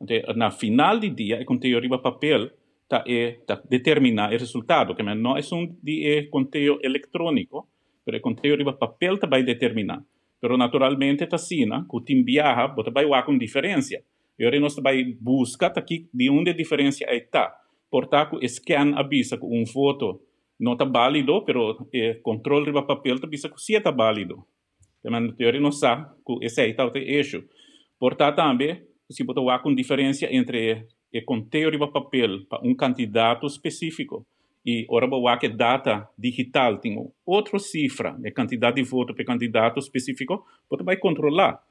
Então, 0.00 0.34
na 0.34 0.50
final 0.50 0.98
do 0.98 1.10
dia, 1.10 1.40
o 1.40 1.44
conteúdo 1.44 1.82
riba 1.82 1.98
papel 1.98 2.50
está 2.90 3.04
eh, 3.06 3.38
tá 3.46 3.62
determinar 3.68 4.32
o 4.32 4.38
resultado, 4.38 4.94
que 4.94 5.02
não 5.02 5.36
é 5.36 5.40
um 5.52 5.76
de 5.82 6.06
eh, 6.06 6.22
conteúdo 6.24 6.80
eletrônico, 6.82 7.68
o 8.16 8.20
conteúdo 8.20 8.58
riba 8.58 8.72
papel 8.72 9.18
também 9.18 9.44
determinar. 9.44 10.02
Pero 10.40 10.56
naturalmente 10.56 11.26
assim, 11.30 11.66
né? 11.66 11.84
que 11.88 11.96
o 11.96 12.24
viaja, 12.24 12.68
você 12.68 12.90
vai 12.90 13.22
com 13.24 13.36
diferença. 13.36 14.02
E 14.38 14.44
agora 14.44 14.60
nós 14.60 14.74
vai 14.76 15.04
buscar 15.20 15.72
aqui 15.76 16.08
de 16.12 16.30
onde 16.30 16.50
a 16.50 16.54
diferença 16.54 17.04
está. 17.12 17.54
Portanto, 17.90 18.38
scan 18.48 18.94
avisa 18.96 19.36
que 19.36 19.44
um 19.44 19.66
foto 19.66 20.22
não 20.58 20.72
está 20.72 20.84
válido, 20.84 21.44
pero 21.44 21.86
eh, 21.92 22.14
controle 22.22 22.66
riba 22.66 22.82
papel 22.82 23.16
avisa 23.22 23.48
que 23.48 23.60
sim 23.60 23.74
está 23.74 23.90
válido. 23.90 24.44
Então, 25.04 25.36
teoria 25.36 25.60
não 25.60 25.72
sabe 25.72 26.06
que 26.24 26.44
esse 26.44 26.66
está 26.66 26.86
o 26.86 26.96
eixo. 26.96 27.44
Portanto, 27.98 28.36
também, 28.36 28.82
se 29.10 29.24
vai 29.24 29.62
com 29.62 29.74
diferença 29.74 30.26
entre 30.30 30.86
o 31.12 31.24
conteúdo 31.24 31.72
riba 31.72 31.88
papel 31.88 32.46
para 32.48 32.66
um 32.66 32.74
candidato 32.74 33.46
específico, 33.46 34.26
e 34.64 34.86
ora 34.88 35.38
que 35.38 35.48
data 35.48 36.08
digital 36.18 36.78
tem 36.78 36.96
outra 37.24 37.58
cifra 37.58 38.12
de 38.18 38.30
quantidade 38.30 38.76
de 38.76 38.82
votos 38.82 39.16
para 39.16 39.24
candidato 39.24 39.78
específico, 39.78 40.44
você 40.68 40.82
vai 40.82 40.96
controlar. 40.96 41.62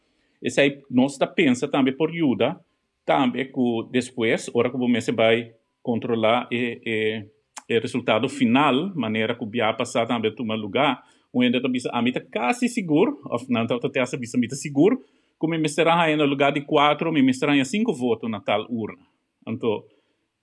Esse 0.41 0.62
aí 0.62 0.81
nós 0.89 1.13
está 1.13 1.27
pensa 1.27 1.67
também 1.67 1.96
por 1.96 2.10
ajuda, 2.10 2.60
também 3.05 3.46
que 3.46 3.88
depois, 3.91 4.50
ora 4.53 4.72
que 4.72 4.77
você 4.77 5.12
vai 5.12 5.53
controlar 5.81 6.48
o 6.51 7.79
resultado 7.79 8.27
final, 8.27 8.93
maneira 8.96 9.36
que 9.36 9.43
o 9.43 9.48
BIA 9.48 9.74
passar 9.74 10.08
também 10.08 10.34
tomar 10.34 10.55
lugar, 10.55 11.03
onde 11.31 11.55
está 11.55 11.69
bisa 11.69 11.89
a 11.93 12.01
mita 12.01 12.19
quase 12.19 12.67
seguro, 12.67 13.19
ou 13.25 13.39
não 13.50 13.63
está 13.63 13.75
até 13.75 14.17
bisa 14.17 14.38
mita 14.38 14.55
seguro, 14.55 15.03
como 15.38 15.58
me 15.58 15.69
será 15.69 16.15
no 16.17 16.25
lugar 16.25 16.51
de 16.51 16.62
quatro, 16.62 17.12
me 17.12 17.34
será 17.34 17.63
cinco 17.63 17.93
votos 17.93 18.29
na 18.29 18.41
tal 18.41 18.65
urna. 18.69 19.05
Então, 19.48 19.84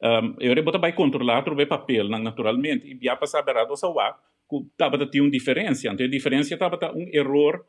um, 0.02 0.34
eu 0.40 0.54
rebota 0.54 0.78
vai 0.78 0.92
controlar 0.92 1.46
o 1.46 1.66
papel 1.66 2.08
naturalmente 2.08 2.86
e 2.86 2.98
já 3.04 3.16
passar 3.16 3.42
berado 3.42 3.76
sa 3.76 3.88
wa 3.88 4.16
que 4.48 4.64
tava 4.76 4.98
ter 5.06 5.20
uma 5.20 5.30
diferença 5.30 5.88
então 5.88 6.06
a 6.06 6.08
diferença 6.08 6.56
tava 6.56 6.78
um 6.94 7.08
erro 7.12 7.64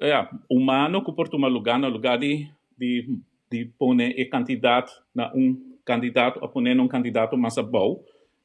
é, 0.00 0.28
humano 0.50 1.04
que 1.04 1.12
por 1.12 1.28
tomar 1.28 1.48
lugar 1.48 1.78
no 1.78 1.88
lugar 1.88 2.18
de 2.18 2.48
de 2.78 3.18
de 3.50 3.66
pôr 3.78 3.94
o 3.94 4.30
candidato 4.30 4.92
na 5.14 5.32
um 5.34 5.78
candidato 5.84 6.42
a 6.44 6.48
pôr 6.48 6.62
um 6.62 6.88
candidato 6.88 7.36
mais 7.36 7.56
bom 7.58 8.02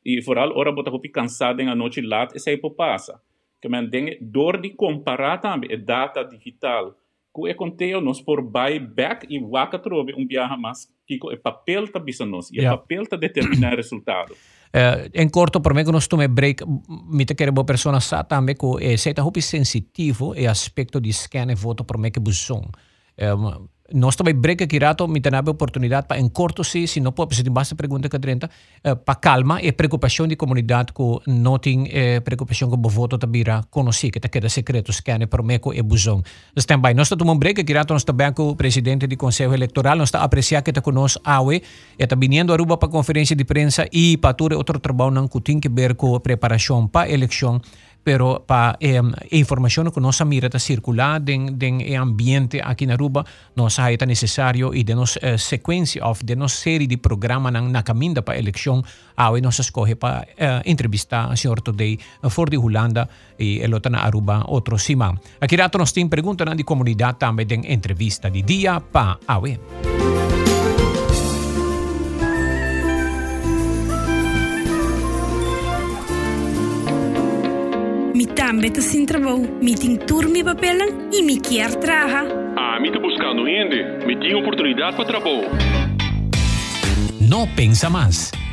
e 0.08 0.22
vooral 0.22 0.56
ora 0.56 0.72
bota 0.72 0.90
hopi 0.90 1.10
cansado 1.10 1.62
em 1.62 1.68
a 1.68 1.76
noite 1.76 2.00
lat 2.02 2.34
e 2.34 2.40
sei 2.40 2.58
passa. 2.58 3.22
Que 3.62 3.68
men 3.68 3.90
tem 3.90 4.18
dor 4.22 4.62
de 4.62 4.70
comparar 4.70 5.42
também 5.42 5.74
a 5.74 5.78
data 5.78 6.24
digital 6.24 6.96
que 7.38 7.50
é 7.50 7.54
conteo 7.54 8.02
nos 8.02 8.22
por 8.22 8.42
buy 8.42 8.80
back 8.80 9.28
e 9.30 9.40
waka 9.40 9.78
trobe 9.78 10.14
um 10.18 10.26
biaha 10.26 10.58
mas 10.58 10.90
que 11.06 11.20
o 11.22 11.38
papel 11.38 11.88
tá 11.88 12.00
bisa 12.00 12.26
nos 12.26 12.52
e 12.52 12.60
o 12.60 12.64
papel 12.64 13.06
tá 13.06 13.16
determinar 13.16 13.76
resultado 13.78 14.34
Uh, 14.68 15.08
em 15.14 15.30
corto, 15.30 15.62
por 15.62 15.74
que 15.74 15.92
nós 15.92 16.08
tomamos 16.08 16.36
break, 16.36 16.62
me 17.10 17.26
te 17.26 17.36
quero 17.36 17.54
pessoa 17.64 18.00
sa 18.02 18.26
também 18.26 18.54
que 18.54 18.84
é 18.84 18.98
certa 18.98 19.22
roupa 19.22 19.40
sensitivo 19.40 20.36
e 20.36 20.46
aspecto 20.46 21.00
de 21.00 21.12
scan 21.14 21.50
e 21.50 21.56
voto 21.56 21.86
por 21.86 21.98
me 21.98 22.12
que 22.12 22.20
busão. 22.20 22.70
Um, 23.18 23.70
nós 23.94 24.16
também 24.16 24.34
break 24.34 24.64
aqui 24.64 24.78
rato, 24.78 25.08
me 25.08 25.22
tem 25.22 25.34
a 25.34 25.40
oportunidade 25.40 26.08
para 26.08 26.20
em 26.20 26.28
corto 26.28 26.64
se, 26.64 27.00
não 27.00 27.12
pode, 27.12 27.36
se 27.36 27.44
basta 27.50 27.76
pergunta 27.76 28.10
que 28.10 28.20
trenta, 28.20 28.50
uh, 28.86 28.96
para 28.96 29.16
calma 29.16 29.62
e 29.62 29.72
preocupação 29.72 30.28
de 30.28 30.36
comunidade 30.36 30.92
que 30.94 31.04
tem 31.62 31.88
eh, 31.92 32.20
preocupação 32.20 32.70
que 32.70 32.76
o 32.76 32.90
voto 32.90 33.18
tabira 33.18 33.64
conhecer, 33.70 34.12
que 34.12 34.20
queda 34.20 34.50
secreto, 34.50 34.92
scan 34.92 35.28
por 35.28 35.44
me 35.44 35.60
que 35.60 35.78
é 35.78 35.82
busão. 35.82 36.22
Stand 36.56 36.80
by. 36.80 36.94
Nós 36.94 37.10
estamos 37.12 37.38
break 37.38 37.62
aqui 37.62 37.74
rato, 37.74 37.94
nós 37.94 38.04
também 38.04 38.34
com 38.34 38.50
o 38.50 38.56
presidente 38.56 39.08
do 39.08 39.18
Conselho 39.18 39.54
Eleitoral, 39.54 39.98
nós 39.98 40.10
está 40.10 40.24
apreciar 40.24 40.62
que 40.62 40.72
está 40.72 40.82
conosco 40.82 41.22
awe, 41.24 41.62
e 41.98 42.04
está 42.04 42.16
vindo 42.16 42.52
a 42.52 42.56
Aruba 42.56 42.78
para 42.78 42.90
conferência 42.90 43.36
de 43.36 43.46
prensa 43.46 43.88
e 43.92 44.18
para 44.18 44.34
todo 44.34 44.56
outro 44.58 44.80
trabalho 44.80 45.12
não 45.12 45.28
que 45.28 45.40
tem 45.42 45.60
que 45.60 45.70
ver 45.70 45.96
com 45.96 46.20
preparação 46.20 46.88
para 46.88 47.10
eleição 47.10 47.62
pero 48.04 48.44
para 48.48 48.78
eh, 48.80 49.02
informação 49.32 49.92
que 49.92 50.00
nossa 50.00 50.26
mira 50.26 50.48
está 50.48 50.60
circular 50.60 51.20
den 51.20 51.58
den 51.58 51.96
ambiente 51.96 52.62
aqui 52.64 52.86
na 52.86 52.94
Aruba 52.94 53.26
nós 53.56 53.80
é 53.80 54.06
necessário 54.06 54.74
e 54.74 54.84
de 54.84 54.96
nos 54.96 55.18
eh, 55.22 55.38
sequência 55.38 56.06
of 56.06 56.24
de 56.24 56.36
nos 56.36 56.54
série 56.54 56.88
de 56.88 56.98
programa 56.98 57.52
na, 57.52 57.62
na 57.62 57.84
caminho 57.84 58.24
para 58.24 58.36
a 58.36 58.40
eleição 58.40 58.84
aí 59.16 59.42
nós 59.42 59.60
escolhe 59.60 59.96
para 59.96 60.28
eh, 60.38 60.62
entrevistar 60.66 61.32
o 61.32 61.36
senhor 61.36 61.62
Todei 61.62 62.00
for 62.30 62.50
de 62.50 62.58
Holanda 62.58 63.10
e 63.38 63.60
ele 63.60 63.76
está 63.76 63.90
na 63.90 64.00
Aruba 64.00 64.44
outro 64.48 64.78
cima 64.80 65.20
aqui 65.42 65.56
rato 65.56 65.78
nós 65.78 65.92
temos 65.92 66.10
pergunta 66.10 66.46
na 66.46 66.56
de 66.56 66.64
comunidade 66.64 67.20
também 67.20 67.46
den 67.46 67.62
entrevista 67.68 68.30
de 68.30 68.42
dia 68.42 68.80
para 68.80 69.18
Awe. 69.28 70.47
Mi 78.48 78.54
também 78.54 78.72
tá 78.72 78.80
sem 78.80 79.06
trabalho. 79.06 79.60
Mi 79.62 79.76
tem 79.76 79.98
turma 79.98 80.42
papelang 80.42 81.10
e 81.12 81.22
me 81.22 81.38
quer 81.38 81.76
traha. 81.76 82.24
Ah, 82.56 82.80
me 82.80 82.90
tá 82.90 82.98
buscando 82.98 83.46
gente. 83.46 84.06
Me 84.06 84.16
tem 84.18 84.34
oportunidade 84.36 84.96
para 84.96 85.04
trabalho. 85.04 85.50
Não 87.20 87.46
pensa 87.46 87.90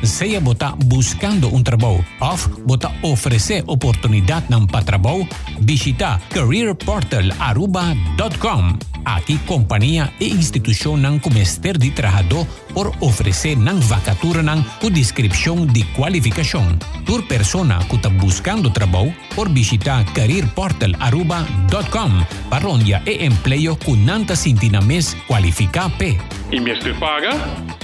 mais. 0.05 0.11
Seja 0.11 0.39
botar 0.39 0.75
buscando 0.75 1.51
um 1.53 1.61
trabalho 1.63 2.05
ou 2.19 2.37
botar 2.65 2.93
oferecer 3.01 3.63
oportunidade 3.67 4.45
para 4.71 4.83
trabalho, 4.83 5.27
visita 5.59 6.21
careerportalaruba.com. 6.29 8.77
Aqui 9.03 9.37
companhia 9.39 10.13
e 10.19 10.29
instituição 10.29 10.95
não 10.97 11.17
comester 11.19 11.77
de 11.77 11.91
trabalhador 11.91 12.47
por 12.73 12.91
oferecer 13.01 13.55
nan 13.55 13.79
vacatura 13.79 14.41
nan 14.41 14.63
com 14.81 14.89
descrição 14.89 15.63
de 15.65 15.83
qualificação. 15.95 16.75
Por 17.05 17.21
persona 17.23 17.77
que 17.85 17.95
está 17.95 18.09
buscando 18.09 18.71
trabalho, 18.71 19.13
por 19.35 19.47
visitar 19.49 20.03
careerportalaruba.com 20.13 22.25
para 22.49 22.67
onde 22.67 22.93
é 22.93 23.25
emprego 23.25 23.75
que 23.75 23.95
nanta 23.95 24.35
sintina 24.35 24.81
mes 24.81 25.15
qualificar 25.27 25.89
P. 25.97 26.17
E 26.51 26.59
mês 26.59 26.79
te 26.79 26.93
paga? 26.93 27.29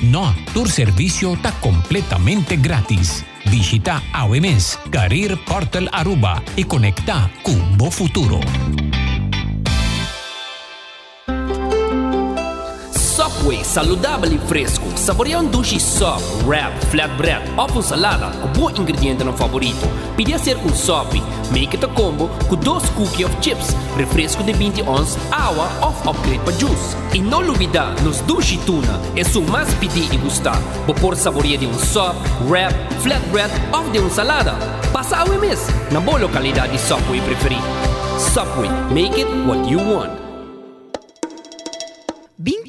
Não, 0.01 0.33
tu 0.53 0.67
serviço 0.67 1.33
está 1.33 1.51
completamente 2.11 2.57
grátis. 2.57 3.23
Visita 3.45 4.03
AOMS 4.11 4.77
Career 4.91 5.37
Portal 5.37 5.87
Aruba 5.91 6.43
e 6.57 6.63
conecta 6.65 7.31
com 7.41 7.55
o 7.81 7.89
futuro. 7.89 8.90
Subway, 13.41 13.63
saudável 13.63 14.31
e 14.31 14.37
fresco. 14.37 14.85
Saboreia 14.95 15.39
um 15.39 15.45
dushi 15.47 15.79
soft, 15.79 16.23
wrap, 16.45 16.73
flatbread 16.91 17.41
ou 17.57 17.67
com 17.67 17.81
salada 17.81 18.27
com 18.37 18.47
bom 18.49 18.69
ingrediente 18.69 19.23
no 19.23 19.33
favorito. 19.33 19.87
Pide 20.15 20.37
ser 20.37 20.57
com 20.57 20.69
sopi. 20.69 21.23
Make 21.51 21.75
it 21.75 21.83
a 21.83 21.87
combo 21.87 22.29
com 22.47 22.55
dois 22.55 22.87
cookies 22.89 23.25
of 23.25 23.35
chips, 23.41 23.75
refresco 23.97 24.43
de 24.43 24.53
20 24.53 24.83
ons, 24.83 25.17
água 25.31 25.67
ou 25.81 26.11
upgrade 26.11 26.39
para 26.43 26.53
juice. 26.53 26.95
E 27.13 27.19
não 27.19 27.39
olvidar, 27.39 27.99
nos 28.03 28.21
dushi 28.21 28.59
tuna 28.59 29.01
é 29.15 29.23
o 29.37 29.41
mais 29.51 29.73
pedir 29.75 30.13
e 30.13 30.17
gostar. 30.17 30.59
Vou 30.85 30.93
por 30.93 31.15
saboreia 31.15 31.57
de 31.57 31.65
um 31.65 31.73
soft, 31.73 32.19
wrap, 32.47 32.75
flatbread 33.01 33.51
ou 33.73 33.89
de 33.89 33.97
uma 33.97 34.09
salada. 34.11 34.53
Passa 34.93 35.17
a 35.17 35.25
mês 35.25 35.67
na 35.91 35.99
boa 35.99 36.19
localidade 36.19 36.73
de 36.73 36.79
Subway 36.79 37.19
preferida. 37.21 37.63
Subway, 38.19 38.69
make 38.93 39.19
it 39.19 39.31
what 39.47 39.67
you 39.67 39.79
want. 39.79 40.21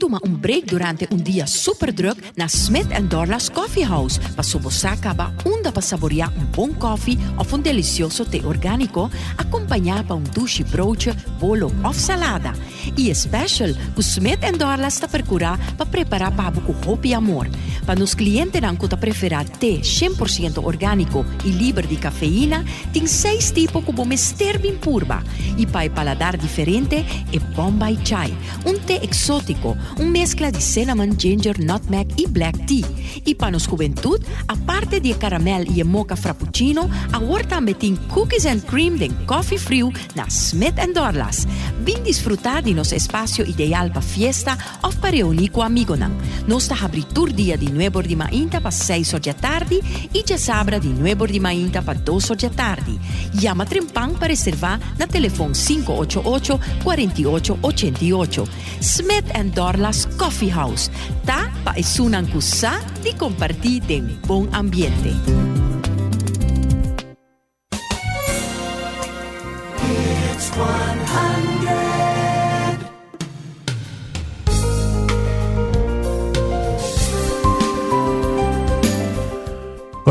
Bintuma 0.02 0.18
um 0.26 0.34
break 0.34 0.66
durante 0.66 1.06
um 1.12 1.16
dia 1.16 1.46
super 1.46 1.92
druk 1.92 2.20
na 2.36 2.46
Smith 2.46 2.88
Dorlas 3.08 3.48
Coffee 3.48 3.84
House 3.84 4.18
para 4.18 4.42
você 4.42 4.88
acaba 4.88 5.32
onda 5.44 5.70
para 5.70 5.80
saborear 5.80 6.28
um 6.36 6.44
bom 6.46 6.74
coffee 6.74 7.16
ou 7.38 7.56
um 7.56 7.62
delicioso 7.62 8.24
té 8.24 8.44
orgânico 8.44 9.08
acompanhado 9.38 10.14
um 10.14 10.22
douche 10.24 10.64
broche, 10.64 11.12
bolo 11.38 11.72
ou 11.84 11.92
salada. 11.92 12.52
E 12.96 13.14
special, 13.14 13.68
o 13.96 14.00
Smith 14.00 14.40
Dorlas 14.58 14.94
está 14.94 15.06
procurar 15.06 15.56
para 15.76 15.86
preparar 15.86 16.32
para 16.32 16.60
com 16.60 16.90
hope 16.90 17.10
e 17.10 17.14
amor. 17.14 17.48
Para 17.86 17.98
nos 17.98 18.14
clientes 18.14 18.60
que 18.60 18.96
preferir 18.96 19.48
té 19.50 19.80
100% 19.80 20.64
orgânico 20.64 21.24
e 21.44 21.50
livre 21.50 21.86
de 21.86 21.96
cafeína, 21.96 22.64
tem 22.92 23.06
seis 23.06 23.52
tipos 23.52 23.84
mister 24.04 24.58
bem 24.58 24.76
purba. 24.76 25.22
E 25.56 25.64
para 25.64 25.90
paladar 25.90 26.36
diferente 26.36 26.96
é 27.32 27.38
Bombay 27.54 27.98
Chai, 28.04 28.32
um 28.66 28.78
té 28.78 29.00
exótico 29.04 29.76
um 29.98 30.06
mescla 30.06 30.50
de 30.50 30.62
cinnamon, 30.62 31.10
ginger, 31.18 31.56
nutmeg 31.60 32.08
e 32.16 32.26
black 32.26 32.58
tea. 32.66 32.84
E 33.26 33.34
para 33.34 33.52
nos 33.52 33.64
juventude, 33.64 34.24
a 34.48 34.56
parte 34.56 35.00
de 35.00 35.14
caramel 35.14 35.64
e 35.64 35.82
mocha 35.84 36.16
frappuccino, 36.16 36.90
agora 37.12 37.44
também 37.44 37.74
tem 37.74 37.96
cookies 37.96 38.46
and 38.46 38.60
cream 38.60 38.96
de 38.96 39.08
coffee 39.26 39.58
frio 39.58 39.92
na 40.14 40.26
Smith 40.28 40.76
Dorlas. 40.94 41.46
Vim 41.80 42.02
desfrutar 42.02 42.62
de 42.62 42.74
nosso 42.74 42.94
espaço 42.94 43.42
ideal 43.42 43.90
para 43.90 44.00
fiesta 44.00 44.56
ou 44.82 44.92
para 44.92 45.16
reunir 45.16 45.48
com 45.48 45.62
amigos. 45.62 45.98
Nós 46.46 46.62
está 46.64 46.84
abrindo 46.84 47.32
dia 47.32 47.58
de 47.58 47.70
9 47.70 48.08
de 48.08 48.16
manhã 48.16 48.48
para 48.48 48.70
6 48.70 49.12
da 49.12 49.34
tarde 49.34 49.80
e 50.14 50.22
de 50.22 50.38
sábado 50.38 50.80
de 50.80 50.88
9 50.88 51.32
de 51.32 51.40
manhã 51.40 51.70
para 51.70 51.98
2 51.98 52.28
da 52.28 52.50
tarde. 52.50 52.98
Llama 53.34 53.66
Trempang 53.66 54.14
para 54.14 54.28
reservar 54.28 54.80
na 54.98 55.06
telefone 55.06 55.54
588 55.54 56.60
4888. 56.82 58.48
Smith 58.80 59.26
Dorlas 59.54 59.71
Coffee 60.16 60.52
House. 60.52 60.90
Ta 61.24 61.48
pa 61.64 61.72
isunang 61.76 62.28
kusa 62.28 62.80
di 63.00 63.16
compartir 63.16 63.80
de 63.88 64.02
bom 64.26 64.46
ambiente. 64.52 65.71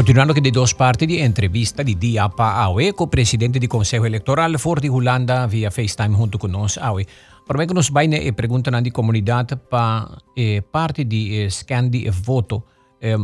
Continuando 0.01 0.33
que 0.33 0.41
de 0.41 0.49
duas 0.49 0.73
partes 0.73 1.07
de 1.07 1.21
entrevista 1.21 1.83
de 1.83 1.93
dia 1.93 2.27
para 2.27 2.65
AUE 2.65 2.93
com 2.93 3.03
o 3.03 3.07
presidente 3.07 3.59
do 3.59 3.67
Conselho 3.67 4.07
Eleitoral 4.07 4.57
for 4.57 4.81
de 4.81 4.89
Holanda 4.89 5.45
via 5.45 5.69
FaceTime 5.69 6.15
junto 6.17 6.39
conosco, 6.39 6.81
AUE. 6.81 7.05
Para 7.45 7.67
que 7.67 7.73
nos 7.75 7.91
vai 7.91 8.07
e 8.07 8.31
pergunta 8.31 8.71
na 8.71 8.81
comunidade 8.91 9.57
para 9.69 10.17
eh, 10.35 10.61
parte 10.71 11.03
de 11.03 11.43
eh, 11.43 11.49
scan 11.51 11.91
de 11.91 12.09
voto, 12.09 12.63
eh, 12.99 13.15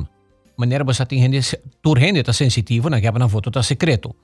maneira 0.56 0.84
você 0.84 1.04
tem 1.08 1.20
gente, 1.20 1.58
tur 1.82 1.98
gente 1.98 2.20
está 2.20 2.32
sensitivo 2.32 2.92
na 2.92 3.02
que 3.02 3.12
na 3.12 3.26
voto 3.26 3.50
está 3.50 3.63
secreto. 3.63 4.16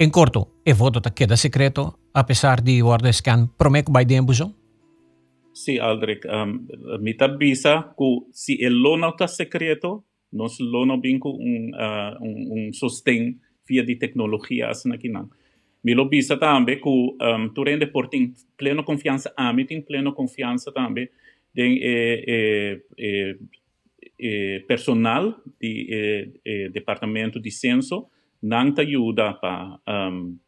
Em 0.00 0.08
corto, 0.08 0.48
o 0.66 0.74
voto 0.74 0.98
está 0.98 1.10
queda 1.10 1.36
secreto, 1.36 1.98
apesar 2.14 2.62
de 2.62 2.80
guarda 2.80 3.12
scan, 3.12 3.50
prometo 3.58 3.88
que 3.88 3.92
vai 3.92 4.06
de 4.06 4.14
embusão? 4.14 4.54
Sim, 5.52 5.78
Aldrich, 5.78 6.26
um, 6.26 6.66
me 7.02 7.14
avisa 7.20 7.92
que 7.98 8.32
se 8.32 8.66
o 8.66 8.70
lono 8.70 9.10
está 9.10 9.28
secreto, 9.28 10.04
nós 10.32 10.58
lono 10.58 10.96
bem 10.96 11.18
com 11.18 11.30
um, 11.30 11.70
uh, 11.74 12.24
um, 12.24 12.68
um 12.68 12.72
sustento 12.72 13.38
via 13.68 13.84
de 13.84 13.96
tecnologia 13.96 14.68
assim 14.68 14.92
aqui 14.92 15.08
não. 15.08 15.28
Me 15.84 15.94
também 16.38 16.80
que 16.80 16.88
um, 16.88 17.48
tu 17.54 17.62
rende 17.62 17.86
tem 18.08 18.32
plena 18.56 18.82
confiança, 18.82 19.32
a 19.36 19.52
mim 19.52 19.66
tem 19.66 19.80
plena 19.82 20.12
confiança 20.12 20.72
também 20.72 21.08
de 21.54 22.80
personal 24.68 25.34
de 25.60 25.88
eh, 25.90 26.28
eh, 26.44 26.68
departamento 26.70 27.40
de 27.40 27.50
censo 27.50 28.06
não 28.42 28.72
te 28.72 28.80
ajuda 28.80 29.34
para 29.34 29.78
um, 29.88 30.38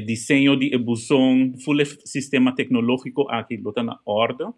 desenho 0.00 0.56
de 0.56 0.74
ebução, 0.74 1.54
full 1.64 1.84
sistema 2.04 2.54
tecnológico 2.54 3.28
aqui 3.28 3.54
está 3.54 3.82
na 3.82 3.98
ordem 4.04 4.48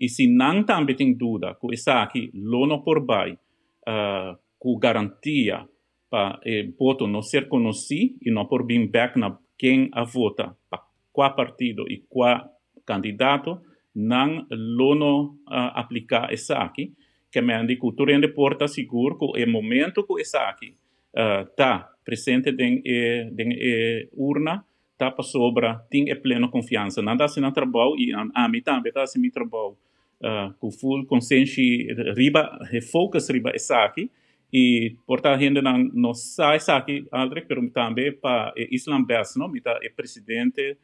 e 0.00 0.08
se 0.08 0.26
não 0.26 0.62
também 0.64 0.96
tem 0.96 1.16
dúvida 1.16 1.56
que 1.60 1.74
isso 1.74 1.90
aqui 1.90 2.30
lono 2.34 2.82
por 2.82 3.00
bai 3.04 3.32
uh, 3.32 4.36
com 4.58 4.78
garantia 4.78 5.68
para 6.08 6.40
eh, 6.44 6.68
voto 6.78 7.06
não 7.06 7.20
ser 7.20 7.48
conhecido 7.48 8.16
e 8.22 8.30
não 8.30 8.46
por 8.46 8.64
vir 8.64 8.88
back 8.88 9.18
na 9.18 9.36
quem 9.58 9.88
a 9.92 10.04
vota. 10.04 10.56
Para 10.70 10.82
qual 11.12 11.34
partido 11.34 11.84
e 11.90 12.04
qual 12.08 12.48
candidato 12.84 13.60
não 13.94 14.46
lono 14.50 15.38
uh, 15.48 15.72
aplicar 15.74 16.32
essa 16.32 16.58
aqui 16.58 16.94
que 17.30 17.40
me 17.40 17.54
andi 17.54 17.76
cultura 17.76 18.12
em 18.12 18.32
porta 18.32 18.68
seguro 18.68 19.18
que 19.18 19.24
o 19.24 19.50
momento 19.50 20.06
que 20.06 20.20
essa 20.20 20.40
aqui 20.40 20.76
está 21.50 21.90
uh, 21.90 22.04
presente 22.04 22.50
em 22.50 22.82
eh, 22.86 23.30
eh, 23.38 24.08
urna 24.12 24.64
tá 24.98 25.10
para 25.10 25.24
sobra 25.24 25.84
tem 25.90 26.04
plena 26.20 26.48
confiança 26.48 27.02
nada 27.02 27.24
assim 27.24 27.40
na 27.40 27.50
trabalho 27.50 27.96
e 27.98 28.12
a 28.12 28.48
mim 28.48 28.62
também 28.62 28.92
assim 28.96 29.18
meu 29.18 29.32
trabalho 29.32 29.76
com 30.58 30.70
full 30.70 31.06
consciência 31.06 31.62
riba 32.16 32.58
focus 32.90 33.28
riba 33.28 33.50
essa 33.54 33.84
aqui 33.84 34.10
e 34.52 34.96
porta 35.06 35.36
gente 35.38 35.60
não 35.60 35.78
não 35.92 36.14
sai 36.14 36.58
aqui 36.68 37.06
André 37.12 37.42
pero 37.42 37.68
também 37.70 38.12
para 38.12 38.54
Islam 38.70 39.04
Best 39.04 39.38
não 39.38 39.48
mita 39.48 39.78
é 39.82 39.90
presidente 39.90 40.78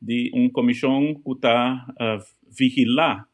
de 0.00 0.30
uma 0.34 0.50
comissão 0.50 1.14
que 1.14 1.32
está 1.32 1.86
uh, 1.92 2.24
vigilar 2.46 3.26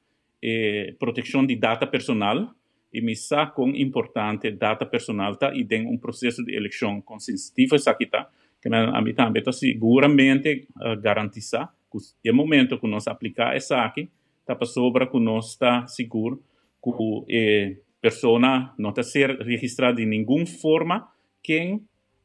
proteção 0.98 1.44
de 1.44 1.56
data 1.56 1.86
personal 1.86 2.54
e 2.92 3.00
me 3.00 3.14
com 3.54 3.70
importante 3.70 4.52
data 4.52 4.86
personal 4.86 5.36
tá 5.36 5.52
e 5.54 5.64
tem 5.64 5.86
um 5.86 5.98
processo 5.98 6.44
de 6.44 6.54
eleição 6.54 7.02
com 7.02 7.18
sensitivo 7.18 7.74
isso 7.74 7.90
aqui 7.90 8.06
tá 8.06 8.30
que 8.62 8.68
a 8.72 9.02
mim 9.02 9.14
também 9.14 9.42
tá 9.42 9.52
seguramente 9.52 10.68
garantizar 11.02 11.74
que 11.90 12.30
no 12.30 12.36
momento 12.36 12.78
que 12.78 12.86
nós 12.86 13.08
aplicar 13.08 13.56
essa 13.56 13.82
aqui 13.84 14.08
para 14.54 14.66
sobra 14.66 15.06
que 15.06 15.18
nós 15.18 15.50
está 15.50 15.86
seguro 15.86 16.42
que 16.82 17.24
eh, 17.28 17.76
persona 18.00 18.72
não 18.78 18.90
está 18.90 19.02
ser 19.02 19.38
registrada 19.40 19.96
de 19.96 20.06
nenhuma 20.06 20.46
forma 20.46 21.08
quem 21.42 21.82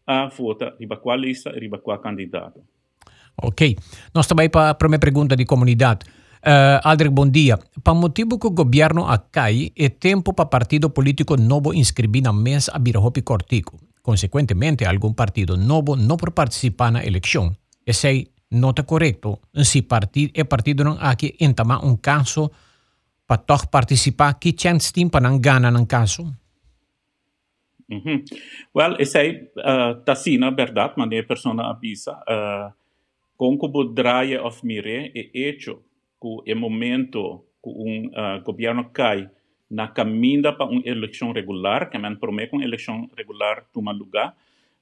a 0.07 0.27
vota 0.27 0.75
riba 0.79 0.97
qual 0.97 1.17
lista 1.17 1.51
riba 1.51 1.79
qual 1.79 1.99
candidato 1.99 2.61
Ok. 3.41 3.75
Nós 4.13 4.27
também 4.27 4.49
para 4.49 4.69
a 4.69 4.73
primeira 4.73 5.01
pergunta 5.01 5.35
de 5.35 5.45
comunidade. 5.45 6.05
Uh, 6.45 6.79
Aldrich, 6.83 7.11
bom 7.11 7.27
dia. 7.27 7.57
Para 7.83 7.93
motivo 7.93 8.37
que 8.39 8.47
o 8.47 8.51
governo 8.51 9.05
acai, 9.05 9.71
é 9.75 9.89
tempo 9.89 10.33
para 10.33 10.45
partido 10.45 10.89
político 10.89 11.35
novo 11.35 11.73
inscrever 11.73 12.21
na 12.21 12.31
mesa 12.31 12.71
a 12.73 12.79
Birahopi 12.79 13.21
Cortico. 13.23 13.79
Consequentemente, 14.01 14.85
algum 14.85 15.11
partido 15.11 15.57
novo 15.57 15.95
não 15.95 16.15
por 16.15 16.31
participar 16.31 16.91
na 16.91 17.03
eleição. 17.03 17.51
Esse 17.85 18.29
não 18.51 18.69
está 18.69 18.83
correto. 18.83 19.39
Se 19.63 19.81
partido, 19.81 20.31
é 20.33 20.43
partido 20.43 20.83
não 20.83 20.97
aqui 20.99 21.35
entamar 21.39 21.83
um 21.83 21.95
caso 21.95 22.51
para 23.27 23.37
toch 23.37 23.67
participar, 23.67 24.33
que 24.35 24.53
chance 24.57 24.93
tem 24.93 25.09
para 25.09 25.27
não 25.27 25.39
ganhar 25.39 25.71
no 25.71 25.85
caso? 25.85 26.23
-hmm. 27.89 28.23
Well, 28.73 28.95
esse 28.99 29.17
aí 29.17 29.49
está 29.99 30.15
sim, 30.15 30.37
na 30.37 30.51
verdade, 30.51 30.93
mas 30.97 31.11
a 31.11 31.23
pessoa 31.23 31.69
avisa. 31.69 32.13
Uh, 32.27 32.73
com 33.37 33.57
o 33.61 33.83
draia 33.83 34.41
of 34.43 34.65
mire 34.65 35.11
é 35.13 35.29
hecho 35.33 35.81
que 36.21 36.51
é 36.51 36.55
momento 36.55 37.45
que 37.61 37.69
um 37.69 38.07
uh, 38.07 38.41
governo 38.43 38.89
cai 38.91 39.29
na 39.69 39.87
caminha 39.87 40.53
para 40.53 40.65
uma 40.65 40.81
eleição 40.85 41.31
regular, 41.31 41.89
que 41.89 41.97
man 41.97 42.15
promete 42.15 42.53
uma 42.53 42.63
eleição 42.63 43.09
regular 43.17 43.65
toma 43.73 43.91
lugar, 43.91 44.35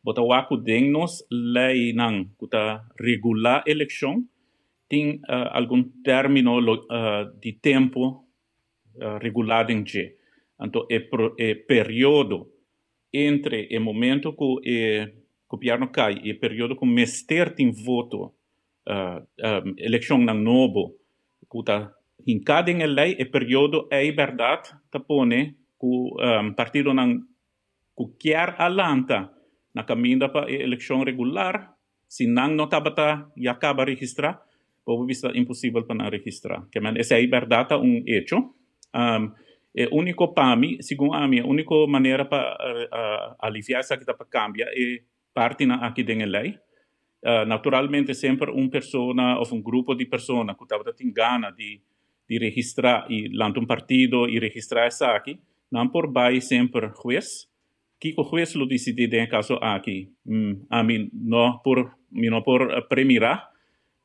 bota 0.04 0.22
o 0.22 0.34
aco 0.34 0.58
nos 0.92 1.26
lei 1.32 1.94
não 1.94 2.26
que 2.38 2.48
tá 2.48 2.86
regular 3.00 3.64
eleição 3.66 4.24
tem 4.90 5.16
uh, 5.30 5.50
algum 5.52 5.84
término 6.04 6.60
uh, 6.60 7.40
de 7.40 7.54
tempo 7.54 8.26
uh, 8.96 9.18
regulado 9.20 9.72
em 9.72 9.84
G. 9.86 10.16
Então, 10.62 10.86
é, 10.90 11.00
pro, 11.00 11.36
é 11.40 11.56
período 11.56 12.48
entre 13.12 13.68
o 13.76 13.82
momento 13.82 14.34
que 14.34 14.44
o 14.44 15.58
governo 15.58 15.88
cai 15.88 16.20
e 16.24 16.32
o 16.32 16.40
período 16.40 16.76
que 16.76 16.84
o 16.84 16.88
mester 16.88 17.56
tem 17.56 17.72
voto 17.72 18.34
uh, 18.88 19.22
um, 19.66 19.74
eleição 19.78 20.18
na 20.18 20.34
novo 20.34 20.96
kuta 21.48 21.94
hinkading 22.26 22.82
e 22.82 22.88
lei 22.88 23.16
e 23.20 23.26
periodo 23.26 23.88
é 23.92 24.12
verdade 24.12 24.70
ta 24.90 25.00
pone 25.00 25.56
ku 25.78 26.16
um, 26.20 26.54
partido 26.54 26.94
nang 26.94 27.22
ku 27.94 28.16
kiar 28.18 28.56
alanta 28.58 29.33
na 29.74 29.84
caminho 29.84 30.20
para 30.32 30.48
a 30.48 30.52
eleição 30.52 31.04
regular. 31.04 31.74
Se 32.08 32.28
não 32.28 32.48
não 32.50 32.68
tabata 32.68 33.32
e 33.36 33.48
acaba 33.48 33.86
registrar 33.86 34.42
por 34.86 35.06
vista 35.06 35.32
impossível 35.36 35.84
para 35.84 36.10
registrar 36.10 36.68
que 36.72 36.80
man 36.80 36.94
essa 36.98 37.16
é 37.16 37.26
verdade 37.28 37.74
um 37.76 38.04
hecho. 38.06 38.54
Um, 38.96 39.32
é 39.76 39.88
único 39.92 40.32
para 40.36 40.56
mim 40.56 40.78
a 41.14 41.28
minha 41.28 41.44
única 41.48 41.74
maneira 41.88 42.26
para 42.26 42.54
uh, 42.54 43.36
aliviar 43.40 43.80
essa 43.80 43.98
que 43.98 44.04
está 44.04 44.14
para 44.14 44.28
cambiar 44.28 44.70
parte 45.34 45.66
na 45.66 45.88
aqui 45.88 46.04
da 46.04 46.14
lei 46.14 46.60
uh, 47.24 47.46
naturalmente 47.46 48.14
sempre 48.14 48.52
uma 48.52 48.70
pessoa 48.70 49.40
ou 49.40 49.58
um 49.58 49.62
grupo 49.62 49.96
de 49.96 50.06
pessoas 50.06 50.56
que 50.56 50.64
estava 50.64 50.94
tem 50.94 51.12
gana 51.12 51.52
de, 51.52 51.82
de 52.30 52.38
registrar 52.38 53.08
e 53.10 53.30
lançar 53.36 53.60
um 53.60 53.66
partido 53.66 54.28
e 54.28 54.40
registrar 54.40 54.86
essa 54.86 55.08
aqui, 55.16 55.40
não 55.72 55.88
por 55.88 56.12
vai 56.12 56.40
sempre 56.42 56.92
juiz, 57.02 57.50
o 58.18 58.24
juiz 58.24 58.56
lo 58.56 58.66
decide 58.66 59.08
em 59.08 59.28
caso 59.28 59.56
aqui, 59.62 60.12
a 60.70 60.84
mim 60.84 61.10
não 61.14 61.60
por 61.64 61.96
mim 62.12 62.30
não 62.30 62.42
por 62.42 62.88
premirar, 62.88 63.50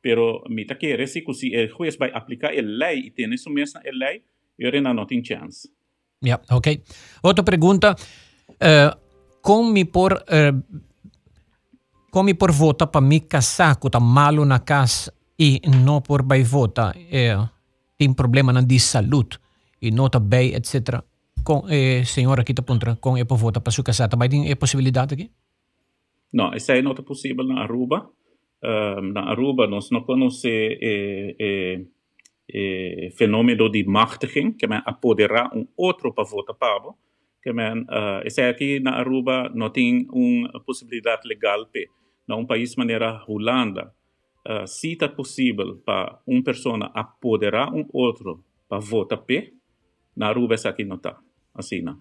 pero 0.01 0.43
tá 0.67 0.75
querer 0.75 1.07
se 1.07 1.23
o 1.27 1.33
juiz 1.33 1.97
vai 1.97 2.11
aplicar 2.13 2.51
a 2.51 2.61
lei 2.61 3.07
e 3.07 3.11
tem 3.11 3.33
isso 3.33 3.49
mesmo 3.49 3.79
a 3.79 3.91
lei, 3.91 4.23
eu 4.57 4.71
ainda 4.71 4.93
não 4.93 5.05
tenho 5.05 5.25
chance. 5.25 5.69
Yeah, 6.23 6.43
ok. 6.51 6.81
Outra 7.23 7.43
pergunta, 7.43 7.95
uh, 7.95 8.97
como 9.41 9.71
me 9.71 9.85
por 9.85 10.13
uh, 10.13 10.83
come 12.11 12.33
por 12.33 12.51
vota 12.51 12.87
para 12.87 13.01
me 13.01 13.19
casar 13.21 13.75
com 13.77 13.89
tá 13.89 13.99
malo 13.99 14.45
na 14.45 14.59
casa 14.59 15.13
e 15.37 15.61
não 15.67 16.01
por 16.01 16.23
vai 16.25 16.43
vota 16.43 16.93
é, 17.11 17.37
tem 17.97 18.13
problema 18.13 18.51
na 18.51 18.61
de 18.61 18.79
saúde 18.79 19.39
e 19.81 19.91
não 19.91 20.09
tá 20.09 20.19
bem, 20.19 20.53
etc. 20.55 21.01
Com 21.49 21.65
é, 21.67 22.05
senhora 22.05 22.41
aqui 22.41 22.53
tá 22.53 22.61
pontra 22.61 22.95
com 22.95 23.17
é 23.17 23.25
por 23.25 23.35
vota 23.35 23.59
para 23.59 23.71
sua 23.71 23.83
casa 23.83 24.07
também 24.07 24.29
tem 24.29 24.51
é 24.51 24.53
possibilidade 24.53 25.15
aqui? 25.15 25.31
Não, 26.31 26.53
isso 26.53 26.71
aí 26.71 26.83
não 26.83 26.91
é 26.91 27.01
possível 27.01 27.43
na 27.43 27.63
Aruba. 27.63 28.07
Uh, 28.63 29.01
na 29.01 29.31
Aruba 29.31 29.65
nós 29.65 29.89
não 29.89 30.03
conhecemos 30.03 30.45
é, 30.45 31.35
é, 31.39 31.81
é, 32.53 33.09
fenômeno 33.17 33.67
de 33.67 33.83
machtiging, 33.83 34.51
que 34.51 34.67
é 34.67 34.69
apoderar 34.85 35.49
um 35.57 35.65
outro 35.75 36.13
para 36.13 36.23
votar 36.23 36.55
para 36.55 36.93
que 37.41 37.51
men 37.51 37.81
uh, 37.81 38.47
aqui 38.47 38.79
na 38.79 38.99
Aruba 38.99 39.49
não 39.55 39.71
tem 39.71 40.05
uma 40.11 40.59
possibilidade 40.59 41.27
legal 41.27 41.65
pe 41.65 41.89
na 42.27 42.35
um 42.35 42.45
país 42.45 42.75
maneira 42.75 43.23
Holanda 43.27 43.91
uh, 44.47 44.67
se 44.67 44.91
está 44.91 45.09
possível 45.09 45.77
para 45.83 46.19
uma 46.27 46.43
pessoa 46.43 46.91
apoderar 46.93 47.73
um 47.73 47.87
outro 47.91 48.43
para 48.67 48.77
votar 48.77 49.17
p 49.17 49.51
na 50.15 50.27
Aruba 50.27 50.53
esse 50.53 50.67
aqui 50.67 50.85
não 50.85 50.97
está 50.97 51.17
assim 51.59 51.81
não 51.81 51.99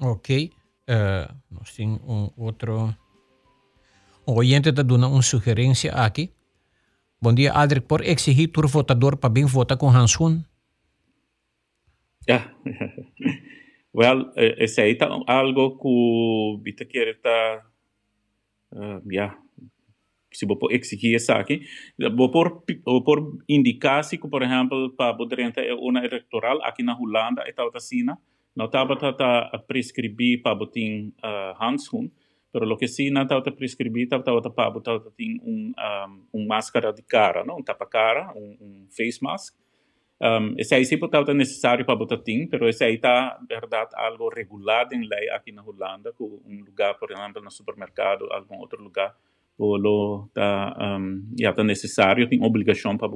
ok 0.00 0.50
uh, 0.88 1.34
nós 1.50 1.74
temos 1.74 2.00
um 2.02 2.30
outro 2.36 2.94
o 4.26 4.32
oyente 4.32 4.70
está 4.70 4.82
dando 4.82 5.08
uma 5.08 5.22
sugerência 5.22 5.92
aqui 5.92 6.32
Bom 7.24 7.32
dia, 7.32 7.54
Adric. 7.54 7.86
Por 7.88 8.04
exigir 8.04 8.52
o 8.54 8.68
votador 8.68 9.16
para 9.16 9.30
bem 9.30 9.46
votar 9.46 9.78
com 9.78 9.88
Hansun? 9.88 10.44
Yeah. 12.28 12.52
well, 13.96 14.30
esse 14.36 14.82
aí 14.82 14.94
tá 14.94 15.08
algo 15.26 15.78
que 15.78 15.88
o 15.88 16.60
Bita 16.62 16.84
quer 16.84 17.16
estar, 17.16 17.64
uh, 18.72 19.00
yeah, 19.10 19.38
se 20.36 20.46
vou 20.46 20.58
exigir 20.70 21.16
aqui, 21.30 21.62
vou 22.16 22.30
por, 22.30 22.62
por 23.04 23.38
indicar 23.48 24.04
se, 24.04 24.18
por 24.18 24.42
exemplo, 24.42 24.90
para 24.96 25.14
poder 25.14 25.52
é 25.56 25.74
uma 25.74 26.04
eleitoral 26.04 26.62
aqui 26.62 26.82
na 26.82 26.98
Holanda, 26.98 27.44
e 27.46 27.52
tal 27.52 27.70
assim, 27.74 28.04
não 28.04 28.66
estava 28.66 28.94
a 28.94 29.58
prescrever 29.58 30.42
para 30.42 30.54
botar 30.54 30.80
uh, 30.80 31.54
handschoen, 31.60 32.10
pero 32.52 32.66
lo 32.66 32.76
que 32.76 32.86
sim 32.86 33.10
não 33.10 33.22
estava 33.22 33.48
a 33.48 33.52
prescrever, 33.52 34.04
estava 34.04 34.40
para 34.50 34.70
botar 34.70 35.00
um, 35.18 35.72
um, 36.32 36.46
máscara 36.46 36.92
de 36.92 37.02
cara, 37.02 37.44
não? 37.44 37.58
um 37.58 37.62
tapa-cara, 37.62 38.32
um, 38.36 38.56
um 38.60 38.86
face 38.90 39.22
mask, 39.22 39.54
um, 40.22 40.54
esse 40.56 40.74
aí 40.74 40.84
sempre 40.84 41.06
está 41.06 41.34
necessário 41.34 41.84
para 41.84 41.96
botar 41.96 42.18
tim, 42.18 42.48
mas 42.50 42.62
esse 42.62 42.84
aí 42.84 42.94
está, 42.94 43.38
verdade, 43.48 43.90
algo 43.94 44.28
regulado 44.28 44.94
em 44.94 45.06
lei 45.06 45.28
aqui 45.30 45.50
na 45.50 45.64
Holanda, 45.64 46.12
com 46.12 46.40
um 46.46 46.64
lugar, 46.64 46.94
por 46.94 47.10
exemplo, 47.10 47.42
no 47.42 47.50
supermercado, 47.50 48.32
algum 48.32 48.58
outro 48.58 48.80
lugar, 48.82 49.16
ou 49.58 50.26
está 50.28 50.98
um, 50.98 51.22
yeah, 51.38 51.56
tá 51.56 51.64
necessário, 51.64 52.28
tem 52.28 52.42
obrigação 52.42 52.96
para. 52.96 53.08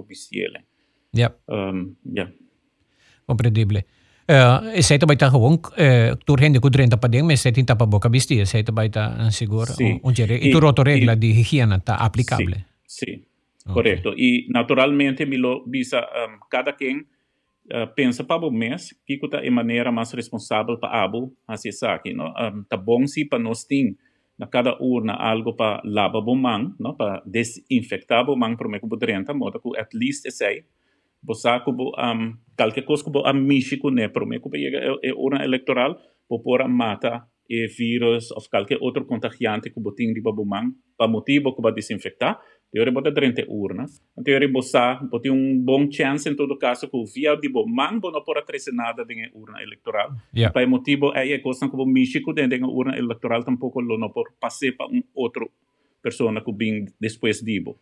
Ja. 1.14 1.34
Um, 1.48 1.94
yeah. 2.06 2.32
Compreendível. 3.26 3.82
Uh, 4.30 4.76
aí 4.92 4.98
também 4.98 5.16
gewoon, 5.16 5.54
uh, 5.54 6.16
tu 6.26 6.34
rende 6.34 6.60
com 6.60 6.70
30 6.70 6.98
para 6.98 7.08
dentro, 7.08 7.26
mas 7.26 7.42
boca 7.86 8.10
vestir, 8.10 8.46
também 8.62 8.90
seguro, 9.30 9.72
um, 9.80 10.00
um, 10.04 10.12
e, 10.12 10.48
e 10.48 10.50
tu 10.50 10.60
regra 10.82 11.16
de 11.16 11.28
higiene 11.28 11.76
está 11.76 11.94
aplicável. 11.94 12.54
Sim. 12.86 13.06
Sim. 13.06 13.22
Okay. 13.68 13.74
Correto. 13.74 14.14
E, 14.16 14.46
naturalmente, 14.50 15.26
me 15.26 15.36
lo 15.36 15.64
visa 15.66 16.00
um, 16.00 16.38
cada 16.50 16.72
quem 16.72 17.00
uh, 17.00 17.86
pensa 17.94 18.24
para 18.24 18.46
o 18.46 18.50
mês 18.50 18.94
que 19.06 19.14
está 19.14 19.40
de 19.40 19.50
maneira 19.50 19.92
mais 19.92 20.12
responsável 20.12 20.78
para 20.78 21.04
abo 21.04 21.34
aqui, 21.94 22.14
não? 22.14 22.28
Um, 22.28 22.64
tá 22.64 22.76
bom 22.76 23.06
se 23.06 23.24
para 23.26 23.38
nós 23.38 23.64
tem 23.64 23.96
na 24.38 24.46
cada 24.46 24.76
urna 24.80 25.14
algo 25.14 25.54
para 25.54 25.82
lavar 25.84 26.22
o 26.22 26.34
mão, 26.34 26.74
não? 26.78 26.94
Para 26.94 27.22
desinfectar 27.26 28.28
o 28.30 28.36
mão 28.36 28.56
para 28.56 28.68
o 28.68 28.98
que 28.98 29.06
renta, 29.06 29.34
modo 29.34 29.60
que 29.60 29.78
at 29.78 29.92
least 29.94 30.26
esse 30.26 30.44
aí, 30.44 30.64
você 31.22 31.48
que 31.60 31.70
um, 31.70 32.36
qualquer 32.56 32.82
coisa 32.82 33.04
que 33.04 33.10
a 33.24 33.32
México 33.32 33.90
né, 33.90 34.08
para 34.08 34.24
o 34.24 34.28
que 34.28 35.00
é 35.02 35.12
urna 35.12 35.44
eleitoral, 35.44 35.98
por 36.28 36.62
a 36.62 36.68
mata 36.68 37.26
e 37.48 37.66
vírus 37.66 38.30
ou 38.30 38.42
qualquer 38.50 38.78
outro 38.80 39.06
contagiante 39.06 39.70
que 39.70 39.80
botin 39.80 40.12
di 40.12 40.20
babumang 40.20 40.76
para 40.96 41.08
motivo 41.08 41.54
que 41.54 41.62
vai 41.62 41.72
desinfectar 42.68 42.72
teoria 42.72 42.92
bota 42.92 43.10
durante 43.10 43.44
urna 43.48 43.86
a 44.16 44.22
teoria 44.22 44.48
bossa 44.48 45.00
botin 45.10 45.30
um 45.30 45.58
bom 45.60 45.90
chance 45.90 46.28
em 46.28 46.36
todo 46.36 46.58
caso 46.58 46.88
que 46.88 47.04
via 47.14 47.36
di 47.36 47.48
bomang 47.48 48.00
não 48.00 48.22
pode 48.22 48.44
trazer 48.44 48.72
nada 48.72 49.04
de 49.04 49.30
urna 49.34 49.62
eleitoral 49.62 50.12
yeah. 50.34 50.52
para 50.52 50.66
motivo 50.66 51.12
é 51.14 51.34
a 51.34 51.42
coisa 51.42 51.68
que 51.68 51.76
o 51.76 51.86
México 51.86 52.32
dentro 52.32 52.60
da 52.60 52.66
urna 52.66 52.96
eleitoral 52.96 53.42
tampouco 53.42 53.80
não 53.82 54.10
pode 54.10 54.34
passar 54.38 54.72
para 54.76 54.86
um 54.86 55.02
outro 55.14 55.50
pessoa 56.02 56.40
que 56.42 56.52
vem 56.52 56.86
depois 57.00 57.40
dibo 57.42 57.76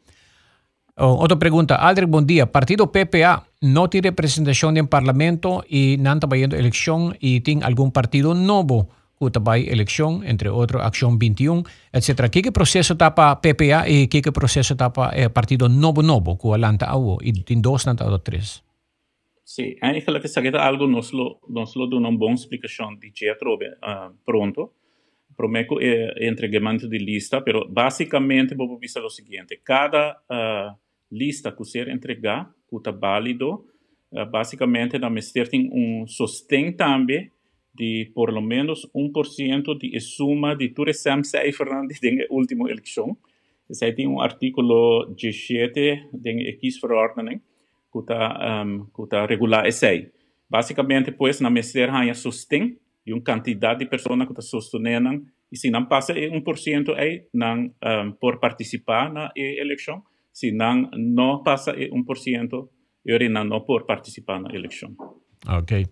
Oh, 0.99 1.21
outra 1.21 1.37
pergunta. 1.37 1.77
Aldrich, 1.77 2.09
bom 2.09 2.25
dia. 2.25 2.47
Partido 2.47 2.87
PPA 2.87 3.45
não 3.61 3.87
tem 3.87 4.01
representação 4.01 4.73
no 4.73 4.89
parlamento 4.89 5.63
e 5.69 5.99
não 5.99 6.15
está 6.15 6.27
fazendo 6.27 6.57
eleição 6.57 7.13
e 7.21 7.39
tem 7.39 7.63
algum 7.63 7.91
partido 7.91 8.33
novo 8.33 8.89
Utabay 9.21 9.69
eleição, 9.69 10.23
entre 10.25 10.49
outros, 10.49 10.83
Ação 10.83 11.17
21, 11.17 11.63
etc. 11.93 12.29
Que 12.31 12.43
que 12.43 12.51
processo 12.51 12.97
tapa 12.97 13.37
PPA 13.37 13.89
e 13.89 14.09
que 14.09 14.21
que 14.21 14.31
processo 14.31 14.77
tapa 14.77 15.11
eh, 15.15 15.29
Partido 15.29 15.69
Novo 15.69 16.03
Novo, 16.03 16.37
que 16.37 16.53
alanta 16.53 16.87
ao 16.87 17.19
e 17.23 17.33
tem 17.33 17.61
dois 17.61 17.87
nanta 17.87 18.05
ou 18.05 18.19
três? 18.19 18.63
Sim, 19.43 19.77
aí 19.81 20.03
que 20.03 20.21
que 20.21 20.29
sagita 20.29 20.59
algo 20.59 20.87
nos 20.87 21.13
lo 21.13 21.41
nos 21.49 21.75
lo 21.77 21.87
dá 21.89 21.97
uma 21.97 22.13
boa 22.13 22.35
explicação 22.35 22.95
de 22.97 23.11
que 23.11 23.35
trobe 23.37 23.69
uh, 23.69 24.13
pronto. 24.25 24.73
Prometo 25.37 25.79
é 25.81 26.29
entregamento 26.29 26.89
de 26.89 26.99
lista, 26.99 27.43
pero 27.43 27.69
basicamente 27.69 28.55
vou 28.55 28.79
dizer 28.79 29.05
o 29.05 29.11
seguinte, 29.11 29.61
cada 29.63 30.17
uh, 30.31 30.77
lista 31.13 31.53
que 31.53 31.65
ser 31.65 31.89
entregar, 31.89 32.51
que 32.69 32.77
está 32.77 32.91
válido, 32.91 33.67
uh, 34.11 34.27
basicamente 34.31 34.99
na 34.99 35.11
tem 35.51 35.71
um 35.73 36.07
sostém 36.07 36.73
também 36.73 37.31
de 37.77 38.11
por 38.15 38.33
lo 38.33 38.41
menos 38.41 38.89
1% 38.95 39.79
de 39.79 40.01
suma 40.01 40.57
de 40.57 40.71
todas 40.71 41.07
as 41.07 41.29
cijfers 41.29 42.01
de 42.01 42.27
última 42.31 42.71
eleição. 42.71 43.17
Zij 43.71 43.93
tem 43.93 44.07
um 44.07 44.21
artículo 44.21 45.07
17 45.07 46.09
da 46.13 46.31
X-verordening 46.31 47.41
que 47.93 47.99
está 47.99 48.65
um, 48.65 48.87
está 49.03 49.27
regular 49.27 49.67
esse. 49.67 50.13
Basicamente, 50.49 51.13
pois, 51.13 51.41
na 51.41 51.51
ministério 51.51 51.95
há 51.95 52.15
sustém 52.15 52.79
de 53.05 53.13
uma 53.13 53.23
quantidade 53.23 53.81
de 53.81 53.87
pessoas 53.87 54.19
que 54.25 54.33
está 54.33 54.43
sustentando 54.43 55.27
e 55.51 55.57
se 55.57 55.71
não 55.71 55.87
passa 55.87 56.15
1% 56.15 56.95
aí, 56.97 57.27
não 57.33 57.65
um, 57.65 58.13
por 58.13 58.39
participar 58.39 59.13
na 59.13 59.33
eleição, 59.37 60.03
se 60.33 60.53
não 60.53 60.89
não 60.93 61.43
passa 61.43 61.73
1%, 61.73 62.69
eu 63.05 63.31
não 63.31 63.61
por 63.61 63.85
participar 63.85 64.41
na 64.41 64.55
eleição. 64.55 64.95
Ok. 65.49 65.87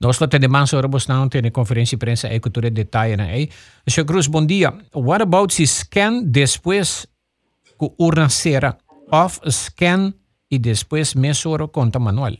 Nós 0.00 0.18
lá 0.20 0.28
temos 0.28 0.72
oramos 0.74 1.06
não 1.08 1.28
tem 1.28 1.50
conferência 1.50 1.96
de 1.96 2.00
prensa 2.00 2.28
e 2.32 2.38
cultura 2.38 2.70
detalhe 2.70 3.16
na 3.16 3.24
aí. 3.24 3.48
Sr. 3.88 4.04
Cruz, 4.04 4.26
bom 4.26 4.44
dia. 4.44 4.72
What 4.94 5.22
about 5.22 5.54
se 5.54 5.66
scan 5.66 6.22
depois 6.24 7.06
com 7.78 7.94
urna 7.98 8.28
cera 8.28 8.76
off 9.10 9.40
scan 9.50 10.12
e 10.50 10.58
depois 10.58 11.14
mesura 11.14 11.66
conta 11.68 11.98
manual? 11.98 12.36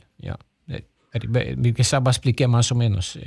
Me 1.56 1.72
que 1.72 1.84
sabe 1.84 2.10
explicar 2.10 2.48
mais 2.48 2.70
ou 2.70 2.76
menos. 2.76 3.18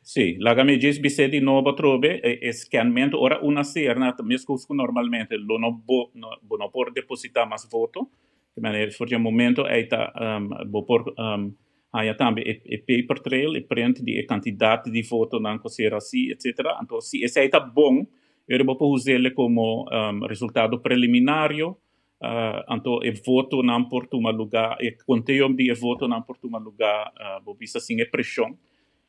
Sì, 0.00 0.36
la 0.38 0.54
me 0.64 0.78
dice 0.78 1.00
bise 1.00 1.28
di 1.28 1.40
nuovo 1.40 1.74
trobe 1.74 2.20
e 2.22 2.52
scanmento 2.52 3.20
ora 3.20 3.40
una 3.42 3.64
serna 3.64 4.14
que 4.16 4.74
normalmente 4.74 5.36
lo 5.36 5.58
no 5.58 5.82
bo 5.84 6.10
no, 6.14 6.30
no 6.56 6.70
por 6.70 6.92
depositar 6.92 7.48
mais 7.48 7.68
voto, 7.68 8.08
de 8.54 8.62
maneira 8.62 8.92
forse 8.92 9.16
un 9.16 9.22
momento 9.22 9.66
é 9.66 9.82
tá 9.82 10.12
um, 10.14 10.70
bo 10.70 10.86
por 10.86 11.12
um, 11.18 11.52
Há 11.96 12.14
também 12.14 12.44
o 12.44 12.78
paper 12.80 13.22
trail, 13.22 13.56
e 13.56 13.62
print 13.62 14.02
de 14.02 14.26
quantidade 14.26 14.90
de 14.90 15.02
foto 15.02 15.40
não 15.40 15.58
ser 15.68 15.94
assim, 15.94 16.30
etc. 16.30 16.58
Então, 16.82 17.00
se 17.00 17.24
esse 17.24 17.42
está 17.42 17.58
bom, 17.58 18.06
eu 18.46 18.64
vou 18.64 18.92
usar 18.92 19.12
ele 19.12 19.30
como 19.30 19.86
um, 19.90 20.26
resultado 20.26 20.78
preliminar. 20.80 21.52
Uh, 21.54 22.62
então, 22.70 22.96
o 22.96 23.24
voto 23.24 23.62
não 23.62 23.88
por 23.88 24.08
um 24.12 24.30
lugar, 24.30 24.76
o 24.78 25.06
conteúdo 25.06 25.56
de 25.56 25.72
voto 25.72 26.06
não 26.06 26.20
por 26.20 26.36
um 26.44 26.58
lugar, 26.58 27.12
uh, 27.16 27.42
vou 27.42 27.56
dizer 27.56 27.78
assim, 27.78 27.98
é 28.00 28.04
pressão. 28.04 28.52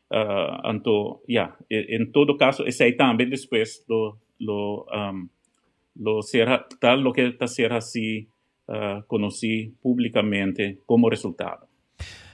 Uh, 0.10 0.72
então, 0.74 1.20
yeah, 1.30 1.58
em 1.70 2.06
todo 2.10 2.38
caso, 2.38 2.66
esse 2.66 2.84
aí 2.84 2.94
também 2.94 3.30
depois 3.30 3.84
do, 3.86 4.18
lo, 4.40 4.86
um, 4.94 5.28
lo 5.98 6.22
será 6.22 6.60
tal 6.80 7.02
lo 7.02 7.12
que 7.12 7.22
está 7.22 7.48
ser 7.48 7.74
assim 7.74 8.28
uh, 8.70 9.04
conhecido 9.08 9.74
publicamente 9.82 10.80
como 10.86 11.10
resultado. 11.10 11.68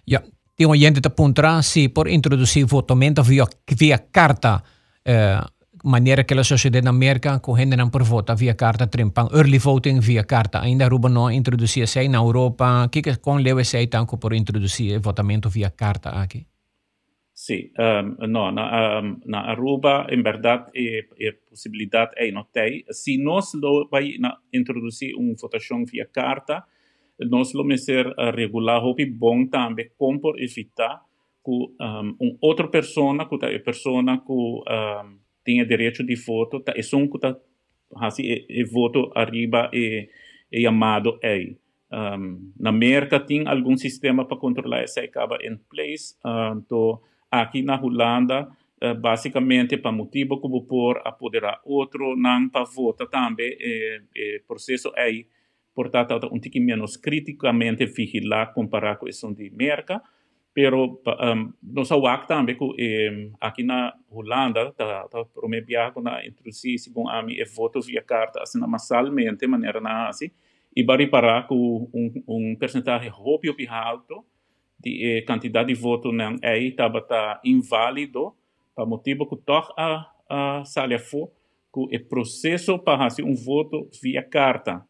Ja, 0.05 0.21
tem 0.55 0.67
um 0.67 0.75
gente 0.75 1.01
apontar 1.05 1.63
se 1.63 1.89
por 1.89 2.07
introduzir 2.07 2.65
votamento 2.65 3.23
via, 3.23 3.45
via 3.67 3.97
carta, 3.97 4.63
eh, 5.05 5.41
maneira 5.83 6.23
que 6.23 6.33
a 6.33 6.43
sociedade 6.43 6.85
na 6.85 6.91
América 6.91 7.39
correndo 7.39 7.75
não 7.75 7.89
por 7.89 8.03
voto 8.03 8.35
via 8.35 8.53
carta 8.53 8.87
trimpang 8.87 9.29
early 9.33 9.57
voting 9.57 9.99
via 9.99 10.23
carta. 10.23 10.61
Ainda 10.61 10.87
ruba 10.87 11.09
não 11.09 11.29
introduzir 11.31 11.87
sei 11.87 12.07
na 12.07 12.19
Europa. 12.19 12.87
Que 12.91 13.01
que 13.01 13.17
com 13.17 13.37
leu 13.37 13.63
sei 13.65 13.87
tanto 13.87 14.17
por 14.17 14.33
introduzir 14.33 14.99
votamento 14.99 15.49
via 15.49 15.71
carta 15.71 16.09
aqui? 16.09 16.45
Sì, 17.35 17.71
um, 17.79 18.27
no, 18.27 18.51
na, 18.51 19.01
um, 19.01 19.19
na 19.25 19.41
Aruba, 19.51 20.05
in 20.11 20.21
verdade, 20.21 20.65
é 20.75 21.31
possibilidade 21.49 22.11
é 22.15 22.31
não 22.31 22.45
tem. 22.53 22.85
Se 22.91 23.17
nós 23.17 23.51
vai 23.89 24.13
introduzir 24.53 25.15
uma 25.15 25.33
votação 25.33 25.83
via 25.83 26.05
carta, 26.05 26.63
nós 27.29 27.51
vamos 27.53 27.83
ser 27.85 28.07
uh, 28.07 28.31
regular 28.35 28.83
hopi 28.83 29.05
bom 29.05 29.45
também 29.47 29.89
como 29.97 30.19
por 30.19 30.41
evitar 30.41 31.01
que 31.43 31.51
um, 31.51 32.37
outra 32.41 32.67
pessoa 32.67 33.27
que 33.27 33.45
é 33.45 33.59
pessoa 33.59 34.03
que 34.03 34.31
um, 34.31 35.17
tem 35.43 35.65
direito 35.65 36.03
de 36.03 36.15
voto 36.15 36.61
tá 36.61 36.73
é 36.75 36.81
só 36.81 36.97
que 37.05 37.19
tá 37.19 37.35
assim 37.97 38.23
e, 38.23 38.45
e 38.49 38.63
voto 38.63 39.11
arriba 39.13 39.69
e, 39.73 40.09
e 40.51 40.63
chamado 40.63 41.19
é 41.21 41.53
um, 41.91 42.51
na 42.59 42.69
América 42.69 43.19
tem 43.19 43.47
algum 43.47 43.75
sistema 43.75 44.25
para 44.25 44.37
controlar 44.37 44.81
essa 44.81 45.01
acaba 45.01 45.37
em 45.41 45.57
place 45.69 46.15
então 46.55 47.01
aqui 47.29 47.61
na 47.61 47.79
Holanda 47.81 48.47
uh, 48.81 48.95
basicamente 48.95 49.77
para 49.77 49.91
motivo 49.91 50.39
vou 50.39 50.63
por 50.63 51.01
apoderar 51.03 51.59
outro 51.65 52.15
não 52.15 52.49
para 52.49 52.63
votar 52.63 53.07
também 53.07 53.57
e 53.59 54.41
processo 54.47 54.91
é 54.95 55.25
portanto, 55.73 56.15
um 56.31 56.39
pouquinho 56.39 56.65
menos 56.65 56.97
criticamente 56.97 57.85
vigilar 57.85 58.53
comparado 58.53 58.99
com 58.99 59.07
isso 59.07 59.33
de 59.33 59.49
merca, 59.49 60.01
pero 60.53 61.01
um, 61.07 61.53
nós 61.63 61.91
awak 61.91 62.27
também 62.27 62.55
que 62.55 62.75
eh, 62.77 63.31
aqui 63.41 63.63
na 63.63 63.93
Holanda 64.09 64.71
tá 64.73 65.07
tá 65.09 65.25
promebiar 65.25 65.91
com 65.91 66.07
a 66.07 66.25
introduzir 66.25 66.77
segundo 66.77 67.09
a 67.09 67.23
mim 67.23 67.35
é 67.39 67.45
voto 67.45 67.81
via 67.81 68.03
carta 68.03 68.39
assim 68.41 68.59
massalmente 68.59 69.47
maneira 69.47 69.81
na 69.81 70.09
assim 70.09 70.29
e 70.75 70.83
vai 70.83 70.97
reparar 70.97 71.47
que 71.47 71.55
um 71.55 72.23
um 72.27 72.55
percentagem 72.55 73.09
roubo 73.09 73.41
alto 73.67 74.23
de 74.79 75.17
eh, 75.17 75.21
quantidade 75.23 75.73
de 75.73 75.73
voto 75.73 76.11
não 76.11 76.35
é 76.43 76.59
estava 76.59 77.01
tá 77.01 77.41
inválido 77.43 78.35
para 78.75 78.85
motivo 78.85 79.27
que 79.27 79.37
toca 79.37 79.73
a 79.75 80.07
a 80.29 80.63
salha 80.65 80.99
for 80.99 81.31
que 81.73 81.79
o 81.79 82.07
processo 82.07 82.77
para 82.77 82.99
fazer 82.99 83.23
um 83.23 83.33
voto 83.33 83.89
via 84.01 84.21
carta 84.21 84.85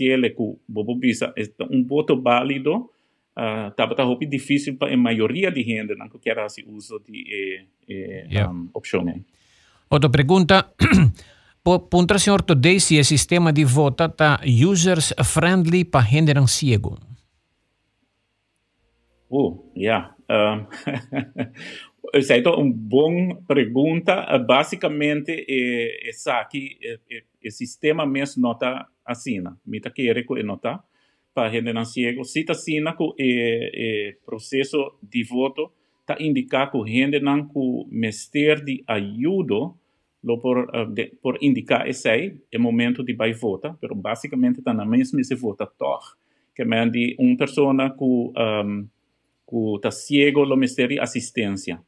ele 0.00 0.30
que 0.30 0.56
bobo 0.68 0.94
bisa 0.96 1.34
um 1.70 1.84
voto 1.84 2.20
válido 2.20 2.90
uh, 3.36 3.70
tava 3.76 3.94
tá 3.94 4.02
roupa 4.02 4.26
difícil 4.26 4.76
para 4.76 4.92
a 4.92 4.96
maioria 4.96 5.50
de 5.50 5.62
gente 5.62 5.94
não 5.94 6.08
que 6.08 6.18
quer 6.18 6.38
esse 6.38 6.64
uso 6.66 6.98
de 7.00 7.24
eh, 7.28 7.64
eh, 7.88 8.26
yeah. 8.30 8.52
um, 8.52 8.70
opções. 8.72 9.22
Outra 9.90 10.10
pergunta. 10.10 10.72
Punta 11.90 12.16
senhor 12.16 12.42
today 12.42 12.78
se 12.78 13.00
o 13.00 13.04
sistema 13.04 13.52
de 13.52 13.64
voto 13.64 14.04
está 14.04 14.40
users 14.44 15.12
friendly 15.24 15.84
para 15.84 16.06
gente 16.06 16.32
não 16.32 16.46
ciego? 16.46 16.96
Oh, 19.28 19.64
yeah. 19.76 20.14
Um, 20.30 20.66
essa 22.12 22.34
é 22.34 22.48
uma 22.48 22.72
boa 22.72 23.36
pergunta. 23.46 24.38
Basicamente, 24.38 25.44
é, 25.48 26.08
é 26.08 26.30
aqui, 26.32 26.78
o 27.44 27.50
sistema 27.50 28.06
mesmo 28.06 28.42
não 28.42 28.52
está 28.52 28.88
assina. 29.04 29.56
Mita 29.66 29.90
querer 29.90 30.26
que 30.26 30.42
nota 30.42 30.82
para 31.34 31.50
gente 31.50 31.72
não 31.72 31.84
ciego. 31.84 32.24
Se 32.24 32.40
está 32.40 32.52
assina 32.52 32.96
que 32.96 33.02
o 33.02 34.26
processo 34.26 34.98
de 35.02 35.22
voto 35.24 35.70
está 36.00 36.16
indicar 36.20 36.70
que 36.70 36.78
gente 36.86 37.20
não 37.20 37.48
que 37.48 37.86
mestre 37.90 38.64
de 38.64 38.84
ajuda 38.86 39.74
lo 40.26 40.40
por, 40.40 40.66
de, 40.92 41.12
por 41.22 41.38
indicar 41.40 41.88
esse 41.88 42.34
é 42.50 42.58
momento 42.58 43.04
de 43.04 43.14
vai 43.14 43.32
votar, 43.32 43.76
mas 43.80 43.96
basicamente 43.96 44.58
está 44.58 44.74
na 44.74 44.84
mesma 44.84 45.22
se 45.22 45.36
vota 45.36 45.66
tor, 45.66 46.00
que 46.54 46.62
é 46.62 46.86
de 46.86 47.14
uma 47.18 47.36
pessoa 47.36 47.90
que 47.96 48.04
um, 48.04 48.88
que 49.48 49.76
está 49.76 49.90
lo 50.44 50.56
misteri 50.56 50.98
assistência. 50.98 51.80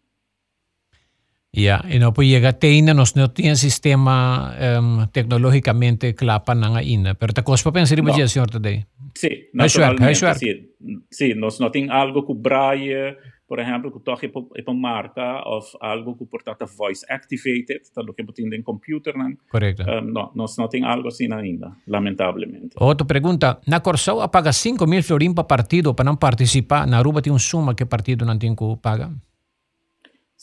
Yeah, 1.57 1.83
e 1.89 1.99
não 1.99 2.13
pode 2.13 2.29
chegar 2.29 2.51
até 2.51 2.69
ainda, 2.69 2.93
nós 2.93 3.15
não 3.15 3.29
temos 3.29 3.61
sistema 3.61 4.53
um, 4.81 5.07
tecnologicamente 5.07 6.13
clapa 6.13 6.55
na 6.55 6.77
ainda, 6.77 7.15
pero 7.15 7.33
ta 7.33 7.43
cospa 7.43 7.73
pensar 7.73 7.97
no. 8.03 8.13
dia, 8.13 8.29
senhor, 8.29 8.51
today. 8.51 8.85
Sim, 9.17 9.49
naturalmente, 9.55 10.19
sim. 10.39 10.69
Sim, 11.11 11.35
nós 11.35 11.59
não 11.59 11.71
temos 11.71 11.91
algo 11.91 12.23
que 12.23 12.35
braille, 12.35 13.17
por 13.49 13.59
exemplo, 13.61 13.91
que 13.91 14.01
toque 14.01 14.29
para 14.29 14.75
marca, 14.75 15.43
ou 15.47 15.61
algo 15.81 16.15
que, 16.17 16.27
portanto, 16.27 16.67
voice 16.67 17.05
activated, 17.09 17.81
lo 17.97 18.13
que 18.13 18.23
botin 18.23 18.53
em 18.53 18.63
computer, 18.63 19.17
não? 19.17 19.33
Correto. 19.51 19.83
Um, 19.83 20.13
não 20.37 20.69
temos 20.69 20.89
algo 20.89 21.09
assim 21.09 21.33
ainda, 21.33 21.73
lamentavelmente. 21.87 22.77
Outra 22.77 23.07
pergunta, 23.07 23.59
na 23.67 23.81
Corsão 23.81 24.21
paga 24.29 24.53
5 24.53 24.87
mil 24.87 25.03
florim 25.03 25.33
para 25.33 25.45
partido 25.45 25.95
para 25.95 26.05
não 26.05 26.17
participar, 26.17 26.87
na 26.87 26.99
Aruba 26.99 27.23
tem 27.23 27.33
um 27.33 27.39
suma 27.39 27.75
que 27.75 27.87
partido 27.87 28.27
não 28.27 28.39
tem 28.39 28.55
que 28.55 28.77
pagar? 28.83 29.11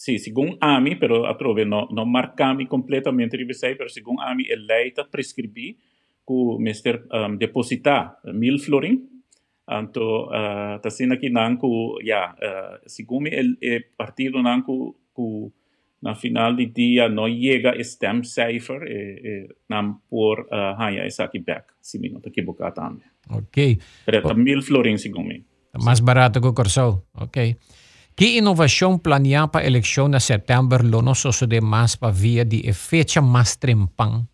Sim, 0.05 0.19
segundo 0.19 0.55
a 0.61 0.79
mim, 0.79 0.97
pero 0.99 1.25
atrove 1.25 1.65
não 1.65 1.87
não 1.89 2.05
marcami 2.05 2.67
completamente 2.67 3.35
ribesei, 3.35 3.73
pero 3.73 3.89
segundo 3.89 4.21
a 4.21 4.35
mim, 4.35 4.45
a 4.53 4.55
lei 4.55 4.89
está 4.89 5.03
prescrevi 5.03 5.73
que 6.27 6.33
o 6.33 6.59
mister 6.59 7.01
um, 7.11 7.35
depositar 7.35 8.19
mil 8.25 8.59
florim, 8.59 9.01
anto 9.67 10.29
uh, 10.29 10.77
tá 10.79 10.91
sendo 10.91 11.15
aqui 11.15 11.31
não 11.31 11.57
que 11.57 11.65
ja, 12.05 12.35
uh, 12.37 12.77
segundo 12.85 13.29
el, 13.29 13.57
el 13.59 13.85
partido 13.97 14.43
não 14.43 14.61
que, 14.61 14.77
que 15.15 15.51
na 16.03 16.13
final 16.13 16.55
de 16.55 16.67
dia 16.67 17.09
não 17.09 17.27
chega 17.27 17.71
a 17.71 17.83
stem 17.83 18.23
cipher 18.23 18.83
e, 18.83 19.21
e 19.25 19.55
não 19.67 20.01
por 20.07 20.41
uh, 20.41 20.77
haya 20.77 21.03
essa 21.03 21.23
aqui 21.23 21.39
back, 21.39 21.73
se 21.81 21.97
me 21.97 22.09
não 22.09 22.17
estou 22.17 22.29
equivocado 22.29 22.75
também. 22.75 23.07
Ok. 23.27 23.79
Pero 24.05 24.21
oh. 24.23 24.35
mil 24.35 24.61
florim 24.61 24.99
segundo 24.99 25.29
mim. 25.29 25.43
Mais 25.83 25.99
barato 25.99 26.39
que 26.39 26.47
o 26.47 26.53
Corsol, 26.53 27.03
ok. 27.15 27.57
Que 28.15 28.37
inovação 28.37 28.97
planear 28.97 29.49
para 29.49 29.65
a 29.65 29.67
eleição 29.67 30.09
de 30.09 30.19
setembro 30.21 30.87
lo 30.87 31.01
nosso 31.01 31.45
de 31.45 31.59
mais 31.59 31.97
para 31.97 32.13
via 32.13 32.45
de 32.45 32.71
fecha 32.71 33.21
mais 33.21 33.57
trempang? 33.57 34.25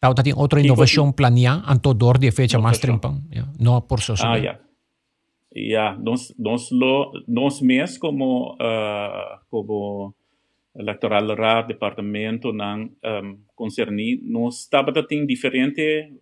Tau 0.00 0.14
tem 0.14 0.32
outra 0.32 0.60
inovação 0.60 1.10
planear 1.10 1.64
anto 1.68 1.92
dor 1.92 2.18
de 2.18 2.30
fecha 2.30 2.58
mais 2.60 2.78
trempang? 2.78 3.20
Yeah. 3.32 3.52
Não 3.58 3.80
por 3.80 4.00
sociedade. 4.00 4.36
Ah, 4.36 4.42
yeah. 4.42 4.60
Yeah, 5.56 5.98
nós, 5.98 6.34
nós, 6.38 6.70
lo, 6.70 7.12
nós 7.28 7.60
mesmos 7.60 7.98
como, 7.98 8.54
uh, 8.54 9.38
como 9.50 10.14
electoral 10.76 11.34
rad, 11.36 11.68
departamento, 11.68 12.52
não 12.52 12.90
um, 13.04 13.38
concerni, 13.54 14.20
nós 14.22 14.62
estava 14.62 14.92
tem 15.06 15.24
diferente 15.24 16.12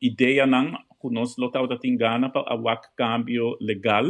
ideia 0.00 0.46
não 0.46 0.72
que 1.00 1.10
nós 1.10 1.36
lo 1.36 1.46
estava 1.46 1.78
tem 1.78 1.96
gana 1.96 2.30
para 2.30 2.54
o 2.54 2.64
cambio 2.96 3.56
legal, 3.60 4.04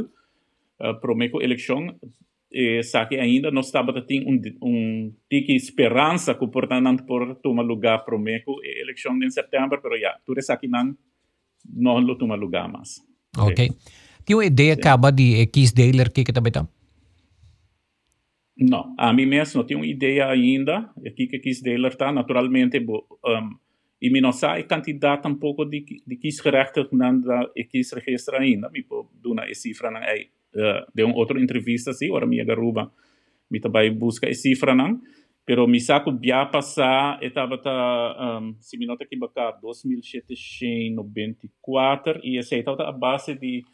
uh, 0.83 1.01
prometo 1.01 1.41
eleição 1.41 1.97
e 2.51 2.83
sabe 2.83 3.19
ainda 3.19 3.51
não 3.51 3.61
estava 3.61 3.93
tendo 4.03 4.29
um 4.29 4.41
um 4.63 5.15
tique 5.29 5.55
esperança 5.55 6.35
que 6.35 6.47
portanto 6.49 7.05
por 7.07 7.37
tomar 7.37 7.63
lugar 7.63 8.05
prometo 8.05 8.61
eleição 8.63 9.17
em 9.23 9.31
setembro 9.31 9.81
pero 9.81 9.99
já 9.99 10.19
tudo 10.27 10.39
isso 10.39 10.53
aqui 10.53 10.69
não 10.69 10.95
não 11.65 12.01
lo 12.01 12.19
toma 12.19 12.35
lugar 12.35 12.69
mais. 12.69 13.01
Ok. 13.39 13.71
Tem 14.25 14.37
uma 14.37 14.45
ideia 14.45 14.75
acaba 14.75 15.11
de 15.11 15.49
X 15.55 15.73
dealer 15.73 16.13
que 16.13 16.25
que 16.25 16.33
tá? 16.33 16.41
Betão 16.41 16.69
não 18.57 18.95
a 18.99 19.13
mim 19.13 19.27
mesmo 19.27 19.61
não 19.61 19.67
tenho 19.67 19.81
uma 19.81 19.87
ideia 19.87 20.29
ainda 20.29 20.91
aqui 21.07 21.27
que 21.27 21.39
X 21.39 21.63
dealer 21.63 21.93
está 21.93 22.13
naturalmente 22.13 22.79
um, 22.79 23.51
e 24.01 24.11
me 24.11 24.21
não 24.21 24.33
sai 24.33 24.65
quantidade 24.65 25.23
tampouco 25.23 25.65
de 25.65 25.85
de 26.07 26.19
X 26.23 26.43
gerechten 26.43 26.87
não 26.93 27.21
da 27.21 27.51
X 27.57 27.93
registro 27.93 28.37
ainda. 28.37 28.69
Me 28.71 28.83
pode 28.83 29.09
dar 29.35 29.49
a 29.49 29.55
cifra 29.55 29.91
não 29.91 30.01
é 30.01 30.27
uh, 30.55 30.87
de 30.95 31.05
uma 31.05 31.17
outra 31.17 31.41
entrevista 31.41 31.91
assim, 31.91 32.11
ora 32.11 32.27
minha 32.27 32.45
garuba, 32.45 32.91
me 33.51 33.61
também 33.61 33.93
busca 33.93 34.29
essa 34.29 34.43
cifra 34.43 34.75
não, 34.75 35.01
pero 35.45 35.67
mi 35.67 35.81
saco 35.81 36.13
bia 36.13 36.47
passar 36.47 37.21
estava 37.23 37.59
tá 37.59 38.41
um, 38.41 38.55
se 38.61 38.79
me 38.79 38.87
nota 38.87 39.03
aqui 39.05 39.17
bacar 39.17 39.59
2794 39.61 42.21
e 42.23 42.39
essa 42.39 42.57
estava 42.57 42.89
a 42.89 42.93
base 42.93 43.35
de 43.35 43.65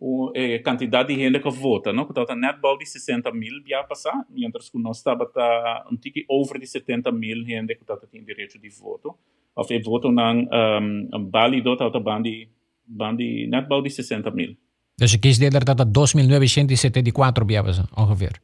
o, 0.00 0.30
eh, 0.34 0.60
quantidade 0.60 1.12
de 1.12 1.20
gente 1.20 1.40
que 1.40 1.50
vota, 1.50 1.92
não? 1.92 2.04
Que 2.04 2.12
estava 2.12 2.36
net 2.36 2.60
bal 2.60 2.78
de 2.78 2.86
60 2.86 3.32
mil 3.32 3.60
bia 3.64 3.82
passar, 3.82 4.24
mientras 4.30 4.70
que 4.70 4.78
nós 4.78 4.98
estava 4.98 5.26
tá 5.26 5.84
um 5.90 5.96
tique 5.96 6.24
over 6.28 6.60
de 6.60 6.66
70 6.66 7.10
mil 7.10 7.44
gente 7.44 7.74
que 7.74 7.82
estava 7.82 8.06
tem 8.06 8.22
direito 8.22 8.60
de 8.60 8.68
voto, 8.68 9.16
ou 9.56 9.66
e 9.68 9.82
voto 9.82 10.12
não 10.12 10.48
um, 10.80 11.08
válido 11.30 11.72
estava 11.72 11.98
bandi 11.98 12.48
bandi 12.86 13.48
net 13.48 13.66
bal 13.68 13.82
de 13.82 13.90
60 13.90 14.30
mil. 14.30 14.56
Dus 14.98 15.14
ik 15.14 15.20
kies 15.20 15.38
deel 15.38 15.50
dat 15.50 15.94
2974 15.94 17.44
biabas 17.44 17.80
ongeveer. 17.94 18.40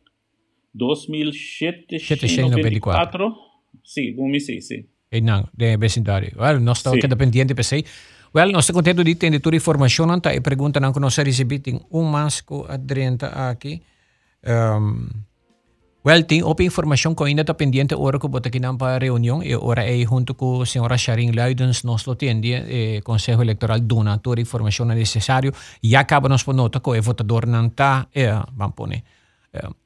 2774? 0.71 3.33
Sì, 3.83 4.15
come 4.15 4.39
sì, 4.39 4.61
sì. 4.61 4.87
E 5.09 5.21
não, 5.21 5.49
de 5.53 5.79
vecindario. 5.79 6.31
Well, 6.37 6.61
nós 6.61 6.79
estamos 6.79 7.01
sí. 7.01 7.17
pendiente 7.17 7.55
para 7.55 7.83
Well, 8.33 8.51
nós 8.51 8.65
estamos 8.65 8.83
contento 8.83 9.05
de 9.05 9.15
ter 9.15 9.41
toda 9.41 9.57
a 9.57 9.59
informação, 9.59 10.21
tá? 10.21 10.35
E 10.35 10.41
pergunta 10.41 10.81
não 10.81 10.93
que 10.93 11.01
nós 11.01 11.17
recebemos 11.17 11.81
um 11.91 12.03
masco 12.03 12.67
adrenta 12.69 13.51
aqui. 13.51 13.83
Um, 14.45 15.09
Well, 16.07 16.23
tem 16.23 16.43
outra 16.43 16.67
informação 16.67 17.15
que 17.15 17.25
ainda 17.25 17.41
está 17.41 17.55
pendente 17.55 17.95
hora 17.95 18.19
que 18.19 18.29
bota 18.29 18.51
aqui 18.51 18.61
para 18.61 18.97
a 18.97 18.99
reunião 18.99 19.43
e 19.43 19.57
ora 19.57 19.83
é 19.89 20.05
junto 20.05 20.35
com 20.35 20.61
a 20.61 20.67
senhora 20.67 20.99
Sharin 20.99 21.31
Leidens 21.31 21.83
nós 21.83 22.05
lo 22.05 22.15
tende 22.15 22.53
e 22.53 23.01
Conselho 23.01 23.41
Eleitoral 23.41 23.81
dona 23.81 24.19
toda 24.19 24.39
a 24.39 24.43
informação 24.43 24.85
necessária 24.85 25.51
e 25.83 25.97
acaba 25.97 26.29
nos 26.29 26.43
por 26.43 26.55
nota 26.55 26.79
que 26.79 26.91
o 26.91 27.03
votador 27.03 27.47
não 27.47 27.69
está, 27.69 28.07
é, 28.15 28.35
vamos 28.55 28.75
pôr, 28.75 28.91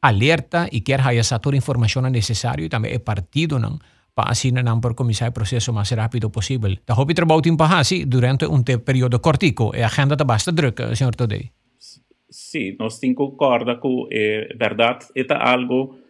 alerta 0.03 0.69
e 0.73 0.81
quer 0.81 1.01
essa 1.15 1.39
toda 1.39 1.55
a 1.55 1.59
informação 1.59 2.03
necessária 2.03 2.65
e 2.65 2.69
também 2.69 2.93
é 2.93 2.99
partido 2.99 3.57
não 3.61 3.79
para 4.13 4.33
assim 4.33 4.51
não 4.51 4.81
por 4.81 4.95
começar 4.95 5.29
o 5.29 5.33
processo 5.33 5.73
mais 5.73 5.89
rápido 5.91 6.31
possível. 6.31 6.77
Da 6.85 6.95
hobby 6.95 7.15
trabalho 7.15 7.43
em 7.47 7.57
Pahasi 7.57 8.05
durante 8.05 8.45
um 8.45 8.61
período 8.65 9.21
cortico 9.21 9.71
e 9.73 9.83
a 9.83 9.87
agenda 9.87 10.15
está 10.15 10.25
bastante 10.25 10.57
druga, 10.57 10.97
senhor 10.97 11.15
Todei. 11.15 11.53
Sim, 12.29 12.75
nós 12.77 12.99
temos 12.99 13.17
concorda 13.17 13.77
com 13.77 14.09
é 14.11 14.53
verdade, 14.59 15.07
é 15.15 15.25
algo 15.33 16.08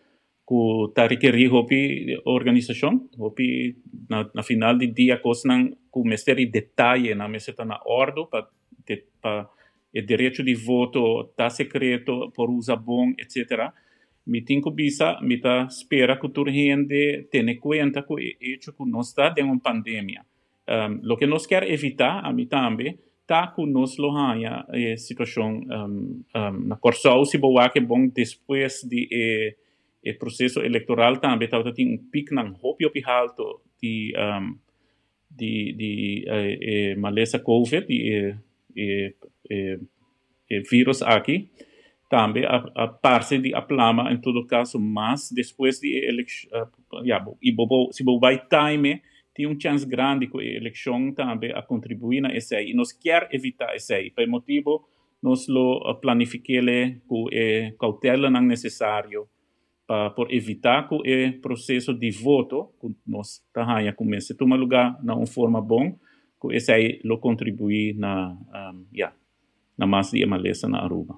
ku 0.49 0.89
tarikeri 0.97 1.45
hopi 1.53 1.81
organização 2.25 2.93
hopi 3.21 3.77
na, 4.09 4.25
na 4.33 4.43
final 4.43 4.79
de 4.81 4.87
dia 4.89 5.21
kosnan 5.21 5.77
ku 5.93 6.01
mesteri 6.09 6.49
detalhe 6.49 7.13
na 7.15 7.29
meseta 7.29 7.65
na 7.69 7.77
ordo 7.85 8.33
pa 8.33 8.49
de, 8.87 8.97
pa 9.21 9.45
e 9.93 10.01
direito 10.01 10.43
de 10.43 10.55
voto 10.55 11.33
tá 11.37 11.51
secreto 11.51 12.33
por 12.33 12.49
usa 12.49 12.77
bom 12.77 13.13
etc 13.19 13.69
mi 14.29 14.45
tinko 14.45 14.71
bisa 14.71 15.19
mi 15.23 15.41
ta 15.41 15.69
spera 15.69 16.19
que 16.21 16.29
tur 16.29 16.49
gente 16.51 17.29
tene 17.31 17.57
com 17.57 17.71
o 17.71 18.19
hecho 18.19 18.73
que 18.73 18.85
nós 18.85 19.09
está 19.09 19.31
de 19.31 19.43
uma 19.43 19.59
pandemia. 19.59 20.25
Um, 20.69 21.01
lo 21.03 21.17
que 21.17 21.27
nós 21.27 21.47
quer 21.47 21.65
evitar 21.65 22.21
a 22.25 22.33
mi 22.33 22.47
também 22.47 22.99
tá 23.27 23.49
com 23.49 23.67
nós 23.67 23.97
lo 23.97 24.11
hanya 24.11 24.67
e 24.73 24.97
situação 24.99 25.61
um, 25.61 26.23
um, 26.37 26.69
na 26.69 26.77
corso 26.77 27.25
se 27.25 27.39
boa 27.39 27.71
que 27.71 27.81
bom 27.81 28.09
depois 28.09 28.83
de 28.83 29.09
eh, 29.11 29.57
o 30.05 30.19
processo 30.19 30.61
eleitoral 30.61 31.17
também 31.19 31.47
estava 31.47 31.73
tendo 31.73 31.93
um 31.93 32.11
pico 32.11 32.35
não 32.35 32.55
hopi 32.63 32.87
hopi 32.87 33.03
alto 33.05 33.61
de 33.83 34.15
um, 34.17 34.59
de 35.31 35.73
de 35.73 36.25
eh, 36.29 36.95
eh, 36.95 37.39
covid 37.39 37.87
e 37.89 38.35
eh, 38.77 39.15
eh, 39.51 39.79
eh, 40.51 40.63
vírus 40.71 41.03
aqui 41.03 41.51
também 42.09 42.45
a, 42.45 42.57
a 42.75 42.89
parte 42.89 43.39
de 43.39 43.55
aplama 43.55 44.11
em 44.13 44.21
todo 44.21 44.47
caso 44.47 44.79
mas 44.79 45.31
depois 45.31 45.79
de 45.79 46.07
eleição 46.07 46.51
uh, 46.93 47.05
yeah, 47.05 47.25
e 47.43 47.53
bobo 47.53 47.93
se 47.93 48.03
bobo 48.03 48.21
vai 48.21 48.39
time 48.39 49.03
tem 49.35 49.47
um 49.47 49.61
chance 49.61 49.87
grande 49.87 50.27
que 50.27 50.39
a 50.39 50.43
eleição 50.43 51.13
também 51.13 51.53
a 51.53 51.63
contribuir 51.63 52.21
na 52.21 52.35
esse 52.35 52.59
e 52.61 52.75
nós 52.75 52.93
quer 52.93 53.29
evitar 53.33 53.75
esse 53.75 53.93
aí 53.93 54.11
por 54.11 54.27
motivo 54.27 54.89
nós 55.23 55.49
lo 55.49 55.99
planificamos 56.01 57.03
com 57.07 57.27
eh, 57.33 57.75
cautela 57.79 58.31
não 58.31 58.43
necessário 58.43 59.29
para 59.89 60.11
por 60.11 60.31
evitar 60.31 60.87
que 60.87 60.95
o 60.95 61.41
processo 61.41 61.95
de 61.95 62.11
voto 62.11 62.69
que 62.79 62.95
nós 63.07 63.41
tahaya 63.55 63.91
comece 63.95 64.35
a 64.35 64.37
tomar 64.37 64.57
lugar 64.57 65.03
na 65.03 65.15
uma 65.15 65.27
forma 65.27 65.63
bom 65.63 65.97
que 66.41 66.55
esse 66.55 66.71
aí 66.71 67.01
lo 67.05 67.19
contribui 67.19 67.95
na 67.95 68.37
um, 68.73 68.85
yeah, 68.93 69.15
na 69.79 69.87
mais 69.87 70.11
de 70.11 70.27
maleza 70.27 70.69
na 70.69 70.85
Aruba. 70.85 71.17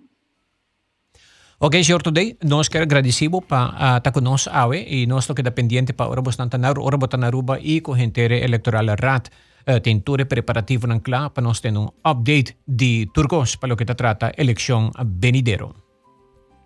Ok, 1.58 1.82
senhor 1.84 2.00
Today, 2.00 2.38
nós 2.42 2.68
quero 2.68 2.84
agradecer 2.84 3.28
para 3.46 3.98
estar 3.98 4.12
conosco 4.12 4.50
hoje 4.50 4.86
e 4.88 5.06
nós 5.06 5.24
estamos 5.24 5.42
dependente 5.42 5.92
para 5.92 6.08
ora 6.08 6.22
bastante 6.22 6.56
na 6.56 6.72
ora 6.72 6.96
botar 6.96 7.18
na 7.18 7.26
Aruba 7.26 7.58
e 7.60 7.80
com 7.82 7.96
gente 7.96 8.20
eleitoral 8.20 8.86
rat 8.96 9.28
uh, 9.68 9.80
tem 9.80 10.00
todo 10.00 10.24
preparativo 10.24 10.86
na 10.86 11.00
para 11.00 11.42
nós 11.42 11.60
ter 11.60 11.76
um 11.76 11.88
update 12.02 12.56
de 12.66 13.06
turcos 13.12 13.56
para 13.56 13.74
o 13.74 13.76
que 13.76 13.84
trata 13.84 14.32
eleição 14.38 14.90
venidero. 15.04 15.89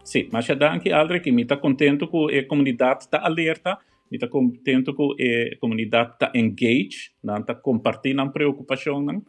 Sim, 0.05 0.29
mas 0.31 0.45
já 0.45 0.55
dá 0.55 0.79
que 0.79 0.93
algo 0.93 1.19
que 1.21 1.33
me 1.33 1.43
está 1.43 1.57
contente 1.57 2.07
com 2.07 2.29
a 2.29 2.45
comunidade 2.45 3.05
está 3.05 3.25
alerta, 3.25 3.79
me 4.11 4.19
está 4.19 4.29
contente 4.29 4.93
com 4.93 5.13
a 5.13 5.57
comunidade 5.59 6.13
está 6.13 6.31
engaged, 6.35 7.13
não 7.23 7.39
está 7.39 7.55
compartilhando 7.55 8.33
preocupação, 8.33 9.03
não? 9.03 9.25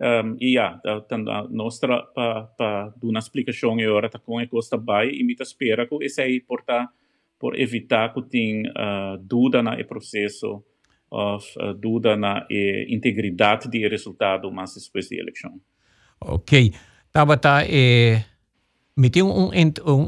Um, 0.00 0.36
e 0.40 0.52
ja, 0.52 0.80
a 0.84 1.48
nostra 1.50 2.02
pa, 2.14 2.44
pa 2.56 2.94
una 3.02 3.18
explicação 3.18 3.76
agora 3.80 4.08
tá 4.08 4.20
com 4.20 4.38
a 4.38 4.46
costa 4.46 4.76
bai 4.76 5.10
e 5.10 5.24
mita 5.24 5.42
espera 5.42 5.88
que 5.88 6.04
esse 6.04 6.22
aí 6.22 6.40
por 6.40 6.62
tá 6.62 6.88
por 7.36 7.58
evitar 7.58 8.14
que 8.14 8.22
tenha 8.22 8.70
uh, 8.70 9.18
dúvida 9.18 9.60
na 9.60 9.82
processo 9.84 10.62
uh, 11.10 11.74
dúvida 11.74 12.16
na 12.16 12.46
e, 12.48 12.86
integridade 12.90 13.68
do 13.68 13.88
resultado 13.88 14.52
mas 14.52 14.74
depois 14.74 15.08
da 15.08 15.16
eleição. 15.16 15.60
Ok. 16.20 16.72
Tabata, 17.12 17.64
eh, 17.66 18.22
me 18.98 19.08
tem 19.10 19.22
um, 19.22 19.50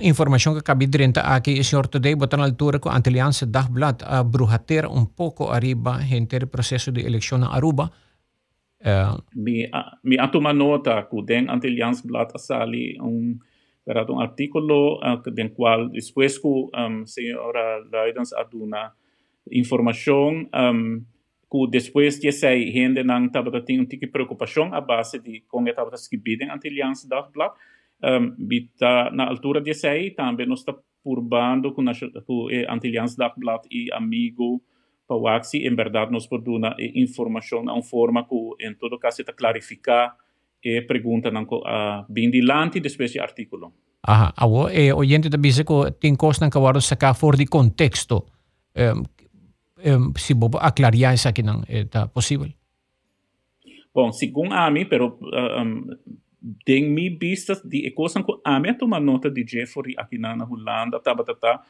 informação 0.03 0.53
que 0.53 0.59
acabei 0.59 0.89
de 0.89 0.99
rentar 0.99 1.25
aqui, 1.33 1.61
o 1.61 1.65
senhor 1.65 1.87
today, 1.87 2.17
botar 2.17 2.37
na 2.37 2.45
altura 2.45 2.81
com 2.81 2.89
a 2.89 2.97
Aliança 2.97 3.47
Dagblad 3.47 4.03
a 4.03 4.25
bruhater 4.25 4.85
um 4.91 5.05
pouco 5.07 5.49
arriba 5.49 6.01
o 6.43 6.47
processo 6.49 6.91
de 6.91 7.01
eleição 7.07 7.39
na 7.39 7.55
Aruba, 7.55 7.93
Uh, 8.81 9.21
mi, 9.37 9.69
mi 10.03 10.17
atoma 10.17 10.55
nota 10.55 11.03
que 11.03 11.23
den 11.23 11.51
Antillians 11.51 12.01
Blad 12.01 12.31
asali 12.35 12.97
um, 12.99 13.39
era 13.87 14.11
um 14.11 14.21
artículo 14.21 14.99
uh, 15.05 15.31
den 15.31 15.51
qual 15.51 15.91
depois 15.91 16.39
que 16.39 16.49
um, 16.49 17.05
senhora 17.05 17.85
Leidens 17.93 18.33
aduna 18.33 18.95
informação 19.53 20.49
um, 20.55 21.05
que 21.51 21.67
depois 21.71 22.19
de 22.19 22.33
sei 22.33 22.73
gente 22.73 23.05
não 23.05 23.27
estava 23.27 23.61
tendo 23.61 23.83
um 23.83 23.85
de 23.85 24.07
preocupação 24.07 24.73
a 24.73 24.81
base 24.81 25.19
de 25.19 25.45
como 25.47 25.69
estava 25.69 25.95
escrito 25.95 26.51
Antillians 26.51 27.05
Dagblad 27.05 27.53
um, 28.03 28.35
bita, 28.39 29.11
na 29.13 29.29
altura 29.29 29.61
de 29.61 29.75
sei 29.75 30.11
também 30.11 30.47
nós 30.47 30.61
está 30.61 30.75
purbando 31.03 31.73
com, 31.73 31.85
com 32.27 32.49
Antillians 32.69 33.17
Dagblad 33.17 33.63
e 33.71 33.93
amigo 33.93 34.63
para 35.07 35.43
se 35.43 35.59
em 35.67 35.75
verdade 35.75 36.13
nos 36.13 36.27
pode 36.27 36.61
dar 36.61 36.77
informação 36.79 37.65
na 37.65 37.81
forma 37.83 38.25
que 38.25 38.67
em 38.67 38.75
todo 38.75 38.99
caso 38.99 39.23
está 39.23 39.33
clarificar 39.33 40.17
e 40.63 40.83
pergunta 40.83 41.31
não 41.31 41.47
a 41.65 42.05
bem 42.09 42.31
dilante 42.31 42.81
depois 42.81 43.13
do 43.13 43.21
artículo. 43.21 43.73
Aha, 44.03 44.33
awo 44.37 44.71
e 44.71 44.93
oyente 44.93 45.29
da 45.29 45.37
bisa 45.37 45.65
ko 45.65 45.91
tin 45.91 46.17
kos 46.17 46.41
nang 46.41 46.51
kawaro 46.51 46.81
sa 46.81 46.97
ka 46.97 47.13
for 47.13 47.37
di 47.37 47.45
contexto. 47.45 48.25
Um, 48.73 49.05
um, 49.85 50.13
si 50.17 50.33
bobo 50.33 50.59
aclarar 50.59 51.13
essa 51.13 51.29
aqui 51.29 51.43
não 51.43 51.63
está 51.69 52.09
possível. 52.09 52.49
Bom, 53.93 54.13
segundo 54.13 54.55
a 54.55 54.71
mim, 54.71 54.87
pero 54.87 55.19
um, 55.21 55.85
tem 56.65 56.89
mi 56.89 57.19
de 57.65 57.91
coisa 57.91 58.23
que 58.23 58.33
a 58.45 58.59
mim 58.61 58.75
toma 58.75 58.99
nota 59.01 59.31
de 59.31 59.45
Jeffrey 59.47 59.95
aqui 59.97 60.19
na 60.19 60.35
Holanda, 60.45 61.01
tá, 61.01 61.15
tá, 61.15 61.35
tá, 61.35 61.63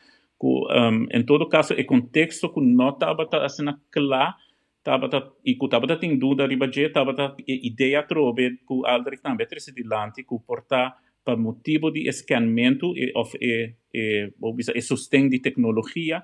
um, 0.42 1.06
em 1.10 1.22
todo 1.24 1.48
caso, 1.48 1.74
o 1.74 1.86
contexto 1.86 2.52
que 2.52 2.60
não 2.60 2.90
estava 2.90 3.28
assim 3.44 3.64
claro, 3.90 4.34
estava 4.78 5.34
e 5.44 5.54
que 5.54 5.64
estava 5.64 5.96
tem 5.96 6.18
dúvida 6.18 6.46
riba 6.46 6.70
je 6.72 6.86
estava 6.86 7.36
ideia 7.46 8.02
trobe 8.02 8.58
que 8.66 8.86
aldri 8.86 9.18
também 9.18 9.46
trece 9.46 9.74
dilante 9.74 10.24
que 10.24 10.38
porta 10.46 10.94
para 11.22 11.36
motivo 11.36 11.90
de 11.90 12.08
escaneamento 12.08 12.96
e 12.96 13.12
of 13.14 13.36
e 13.40 13.74
e 13.92 14.32
ou 14.40 14.56
e 14.58 14.80
sustento 14.80 15.30
de 15.30 15.40
tecnologia 15.40 16.22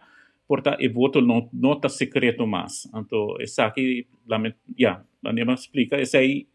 porta 0.48 0.76
e 0.80 0.88
voto 0.88 1.20
não 1.20 1.78
tá 1.78 1.88
secreto 1.88 2.46
mais 2.46 2.88
então 2.94 3.36
essa 3.40 3.66
aqui 3.66 4.06
já 4.78 5.04
a 5.22 5.32
nema 5.32 5.52
explica 5.52 5.96
essa 5.96 6.18
aí 6.18 6.46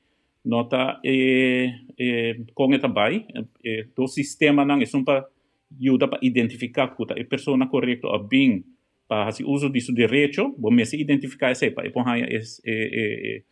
nota 0.43 0.99
e 1.03 1.69
e 1.97 2.45
com 2.53 2.73
eta 2.73 2.87
bai 2.87 3.25
e 3.63 3.83
do 3.95 4.07
sistema 4.07 4.65
só 4.85 5.03
para 5.03 5.27
ajuda 5.79 6.07
para 6.07 6.19
identificar 6.21 6.95
que 6.95 7.03
a 7.13 7.25
pessoa 7.25 7.67
correta 7.67 8.07
a 8.07 8.17
bem 8.17 8.65
para 9.07 9.25
fazer 9.25 9.43
uso 9.43 9.69
disso 9.69 9.93
direito, 9.93 10.55
vamos 10.57 10.89
se 10.89 10.97
identificar 10.99 11.51
essa 11.51 11.69
para 11.71 11.89
pôr 11.91 12.03
é 12.17 12.39
é 12.65 13.43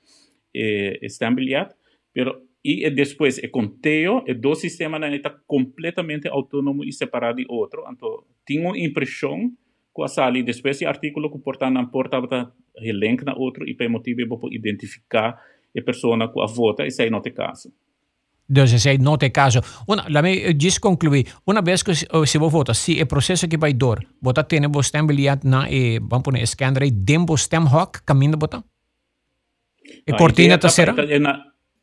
é 0.56 1.06
estabilidade, 1.06 1.76
pero 2.14 2.42
e 2.64 2.90
depois 2.90 3.38
é 3.38 3.48
conteúdo, 3.48 4.24
é 4.28 4.34
do 4.34 4.54
sistema 4.56 5.00
não 5.00 5.14
está 5.14 5.30
completamente 5.48 6.28
autônomo 6.28 6.84
e 6.84 6.92
separado 6.92 7.38
de 7.38 7.46
outro, 7.48 7.84
então 7.90 8.24
tenho 8.46 8.76
impressão 8.76 9.52
que 9.96 10.02
a 10.02 10.08
sala 10.08 10.42
depois 10.42 10.78
esse 10.78 10.86
artigo 10.86 11.30
que 11.30 11.40
porta 11.40 11.70
na 11.70 11.86
porta 11.86 12.22
para 12.22 12.52
link 12.82 13.24
na 13.24 13.36
outro 13.36 13.68
e 13.68 13.74
para 13.76 13.90
motivo 13.90 14.40
para 14.40 14.54
identificar 14.54 15.40
a 15.78 15.82
pessoa 15.84 16.32
que 16.32 16.42
a 16.42 16.46
vota, 16.46 16.84
aí 16.84 17.10
não 17.10 17.22
tem 17.22 17.34
caso. 17.34 17.72
Entonces, 18.50 18.82
si 18.82 18.98
no 18.98 19.18
te 19.18 19.32
caso. 19.32 19.62
Una, 19.86 20.06
la 20.10 20.22
me 20.22 20.56
just 20.60 20.80
concluí. 20.80 21.26
Una 21.46 21.62
vez 21.62 21.84
que 21.84 21.94
se 21.94 22.38
vos 22.40 22.52
vota, 22.52 22.74
si 22.74 23.00
el 23.00 23.08
proceso 23.08 23.48
que 23.48 23.58
vai 23.58 23.74
dor, 23.74 24.08
vota 24.20 24.48
tiene 24.48 24.68
vos 24.68 24.88
stembilidad 24.88 25.44
na 25.44 25.70
e, 25.70 26.00
vamos 26.02 26.24
poner 26.24 26.48
scanner 26.48 26.84
aí, 26.84 26.92
dem 26.92 27.26
vos 27.26 27.42
stem 27.42 27.68
hoc, 27.72 28.02
caminho 28.06 28.38
vota? 28.38 28.64
E 30.06 30.14
cortina 30.14 30.58
terceira? 30.58 30.96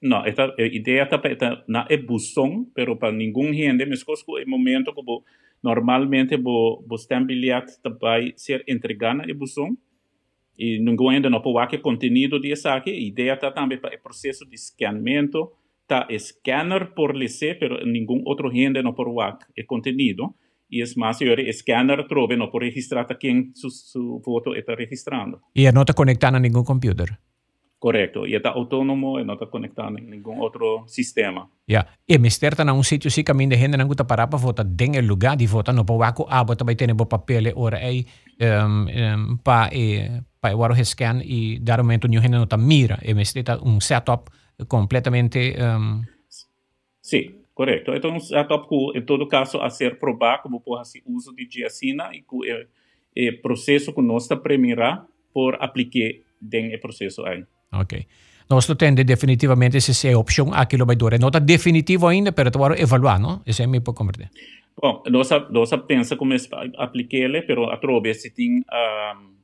No, 0.02 0.26
esta 0.26 0.54
ideia 0.58 1.04
está 1.04 1.18
para 1.18 1.64
na 1.68 1.86
e 1.88 1.96
busão, 1.96 2.66
pero 2.74 2.96
para 2.96 3.12
nenhum 3.12 3.52
gente, 3.52 3.86
mas 3.86 4.04
que 4.04 4.12
o 4.12 4.46
momento 4.46 4.92
que 4.92 5.02
bo, 5.02 5.24
normalmente 5.62 6.36
bo, 6.36 6.84
bo 6.86 6.98
stembilidad 6.98 7.64
vai 7.98 8.34
ser 8.36 8.62
entregada 8.68 9.24
e 9.26 9.32
busão, 9.32 9.76
e 10.58 10.78
ninguém 10.78 11.16
ainda 11.16 11.30
não 11.30 11.40
pode 11.40 11.78
conteúdo 11.78 12.40
de 12.40 12.52
a 12.66 12.82
ideia 12.86 13.34
está 13.34 13.50
também 13.50 13.78
para 13.78 13.94
o 13.94 14.02
processo 14.02 14.44
de 14.46 14.54
escaneamento, 14.54 15.52
está 15.82 16.06
scanner 16.18 16.94
por 16.94 17.14
lice, 17.14 17.54
pero 17.54 17.84
ningún 17.84 18.22
otro 18.24 18.50
gente 18.50 18.82
no 18.82 18.94
por 18.94 19.08
WAC 19.08 19.46
el 19.54 19.66
contenido. 19.66 20.34
Y 20.68 20.82
es 20.82 20.96
más, 20.96 21.20
yo 21.20 21.32
scanner 21.52 22.08
trove 22.08 22.36
no 22.36 22.50
por 22.50 22.62
registrar 22.62 23.06
a 23.08 23.14
quien 23.14 23.54
su, 23.54 23.70
su 23.70 24.20
foto 24.24 24.52
está 24.52 24.74
registrando. 24.74 25.40
Y 25.54 25.64
no 25.72 25.82
está 25.82 25.92
conectado 25.92 26.36
a 26.36 26.40
ningún 26.40 26.64
computer. 26.64 27.20
Correcto, 27.78 28.26
y 28.26 28.34
está 28.34 28.48
autónomo 28.48 29.20
y 29.20 29.24
no 29.24 29.34
está 29.34 29.46
conectado 29.46 29.88
a 29.88 29.90
ningún 29.92 30.38
otro 30.40 30.88
sistema. 30.88 31.48
Ya, 31.68 31.86
y 32.06 32.18
me 32.18 32.28
está 32.28 32.48
en 32.62 32.70
un 32.70 32.82
sitio 32.82 33.10
sí 33.10 33.22
camino 33.22 33.50
de 33.50 33.58
gente 33.58 33.76
no 33.76 33.86
gusta 33.86 34.06
parar 34.06 34.30
para 34.30 34.42
votar 34.42 34.66
en 34.78 34.94
el 34.94 35.06
lugar 35.06 35.36
de 35.36 35.46
votar, 35.46 35.74
no 35.74 35.84
por 35.84 35.98
waco 35.98 36.26
ah, 36.30 36.44
pero 36.46 36.56
también 36.56 36.78
tiene 36.78 36.94
papel 36.94 37.52
ahora 37.54 37.78
ahí 37.78 38.06
um, 38.40 38.88
um, 38.88 39.38
para 39.38 39.68
eh, 39.72 40.22
para 40.50 40.56
guardar 40.56 40.84
scan 40.84 41.22
y 41.24 41.58
dar 41.60 41.82
momento 41.82 42.08
ni 42.08 42.16
gente 42.16 42.36
no 42.36 42.44
está 42.44 42.56
mira, 42.56 42.98
está 43.02 43.58
un 43.58 43.80
setup 43.80 44.30
completamente... 44.68 45.54
Um... 45.58 46.04
Sim, 47.00 47.36
correto. 47.54 47.94
Então, 47.94 48.16
em 48.94 49.02
todo 49.02 49.28
caso, 49.28 49.60
a 49.62 49.70
ser 49.70 49.98
provar 49.98 50.42
como 50.42 50.60
por 50.60 50.80
assim, 50.80 51.00
uso 51.06 51.34
de 51.34 51.46
diacina 51.46 52.10
e 52.12 52.22
que 52.22 52.34
o, 52.34 52.42
o 52.42 53.42
processo 53.42 53.92
que 53.92 54.02
nós 54.02 54.24
está 54.24 54.36
premirar 54.36 55.06
por 55.32 55.56
aplicar 55.60 56.20
dentro 56.40 56.78
do 56.78 56.80
processo 56.80 57.24
aí. 57.24 57.44
Ok. 57.72 58.06
Nós 58.48 58.66
tende 58.78 59.04
definitivamente 59.04 59.80
se 59.80 60.08
é 60.08 60.16
opção 60.16 60.52
aquilo 60.54 60.86
vai 60.86 60.96
durar. 60.96 61.18
Não 61.18 61.28
está 61.28 61.40
definitivo 61.40 62.06
ainda, 62.06 62.32
mas 62.36 62.46
agora 62.46 62.80
evaluar, 62.80 63.20
não? 63.20 63.42
Esse 63.44 63.62
é 63.62 63.66
meu 63.66 63.82
para 63.82 63.92
converter. 63.92 64.30
Bom, 64.80 65.02
nós 65.10 65.30
nós 65.50 65.70
pensa 65.86 66.16
como 66.16 66.34
aplicar 66.76 67.16
ele, 67.16 67.44
mas 67.48 67.72
a 67.72 67.76
trove 67.78 68.14
se 68.14 68.30
tem 68.30 68.58
um, 68.60 69.35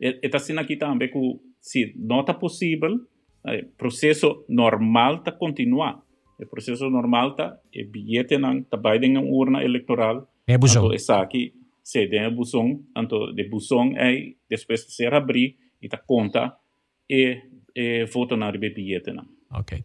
está 0.00 0.38
sendo 0.38 0.60
aqui 0.60 0.76
também 0.76 1.10
que 1.10 1.40
se 1.60 1.94
não 1.96 2.20
está 2.20 2.34
possível 2.34 3.00
o 3.44 3.76
processo 3.76 4.44
normal 4.48 5.16
está 5.16 5.30
continuar. 5.30 6.02
O 6.40 6.46
processo 6.46 6.88
normal 6.88 7.30
está, 7.30 7.58
o 7.76 7.90
bilhete 7.90 8.38
não 8.38 8.58
está 8.58 8.76
vai 8.76 8.98
em 8.98 9.18
urna 9.18 9.62
eleitoral. 9.62 10.28
É 10.46 10.56
busão. 10.56 10.84
Então, 10.84 10.94
essa 10.94 11.20
aqui, 11.20 11.54
se 11.82 12.06
tem 12.08 12.34
busão, 12.34 12.82
então, 12.96 13.32
de 13.34 13.44
busão 13.48 13.92
é, 13.96 14.32
depois 14.48 14.86
de 14.86 14.92
ser 14.92 15.12
abrir, 15.12 15.56
e 15.80 15.86
está 15.86 15.98
conta, 15.98 16.56
e, 17.08 17.38
e 17.74 18.06
voto 18.06 18.36
na 18.36 18.50
bilhete 18.50 19.12
não. 19.12 19.26
Ok. 19.52 19.84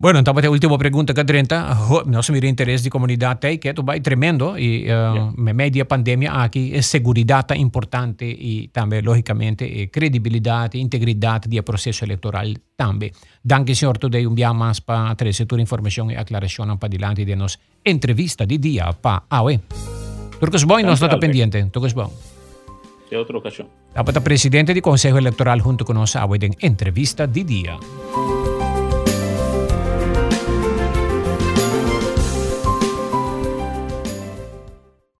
Bueno, 0.00 0.18
entonces 0.18 0.44
la 0.44 0.50
última 0.50 0.78
pregunta 0.78 1.12
que 1.12 1.22
30, 1.22 1.78
no 2.06 2.22
se 2.22 2.32
mira 2.32 2.48
interés 2.48 2.82
de 2.82 2.88
comunidad 2.88 3.38
que 3.38 3.68
esto 3.68 3.84
va 3.84 4.00
tremendo 4.00 4.56
y 4.56 4.84
uh, 4.84 4.86
yeah. 4.86 5.32
media 5.36 5.86
pandemia 5.86 6.42
aquí 6.42 6.74
es 6.74 6.86
seguridad 6.86 7.46
importante 7.54 8.24
y 8.26 8.68
también 8.68 9.04
lógicamente 9.04 9.82
eh, 9.82 9.90
credibilidad, 9.90 10.72
integridad 10.72 11.42
del 11.42 11.62
proceso 11.62 12.06
electoral 12.06 12.58
también. 12.76 13.12
Danke 13.42 13.74
señor 13.74 13.98
today 13.98 14.24
un 14.24 14.34
día 14.34 14.54
más 14.54 14.80
para 14.80 15.14
traer 15.14 15.46
tu 15.46 15.58
información 15.58 16.10
y 16.10 16.14
aclaración 16.14 16.78
para 16.78 16.90
adelante 16.90 17.26
de 17.26 17.36
nos 17.36 17.60
entrevista 17.84 18.46
de 18.46 18.56
día 18.56 18.90
para 18.92 19.24
AOE. 19.28 19.60
Turcos 20.40 20.64
Boy 20.64 20.82
no 20.82 20.94
está 20.94 21.20
pendiente, 21.20 21.62
Turcos 21.64 21.92
Boy. 21.92 22.08
De 23.10 23.18
otra 23.18 23.36
ocasión. 23.36 23.68
La 23.94 24.02
presidente 24.02 24.72
del 24.72 24.80
Consejo 24.80 25.18
Electoral 25.18 25.60
junto 25.60 25.84
con 25.84 25.96
nosotros 25.96 26.38
en 26.40 26.56
entrevista 26.58 27.26
de 27.26 27.44
día. 27.44 27.76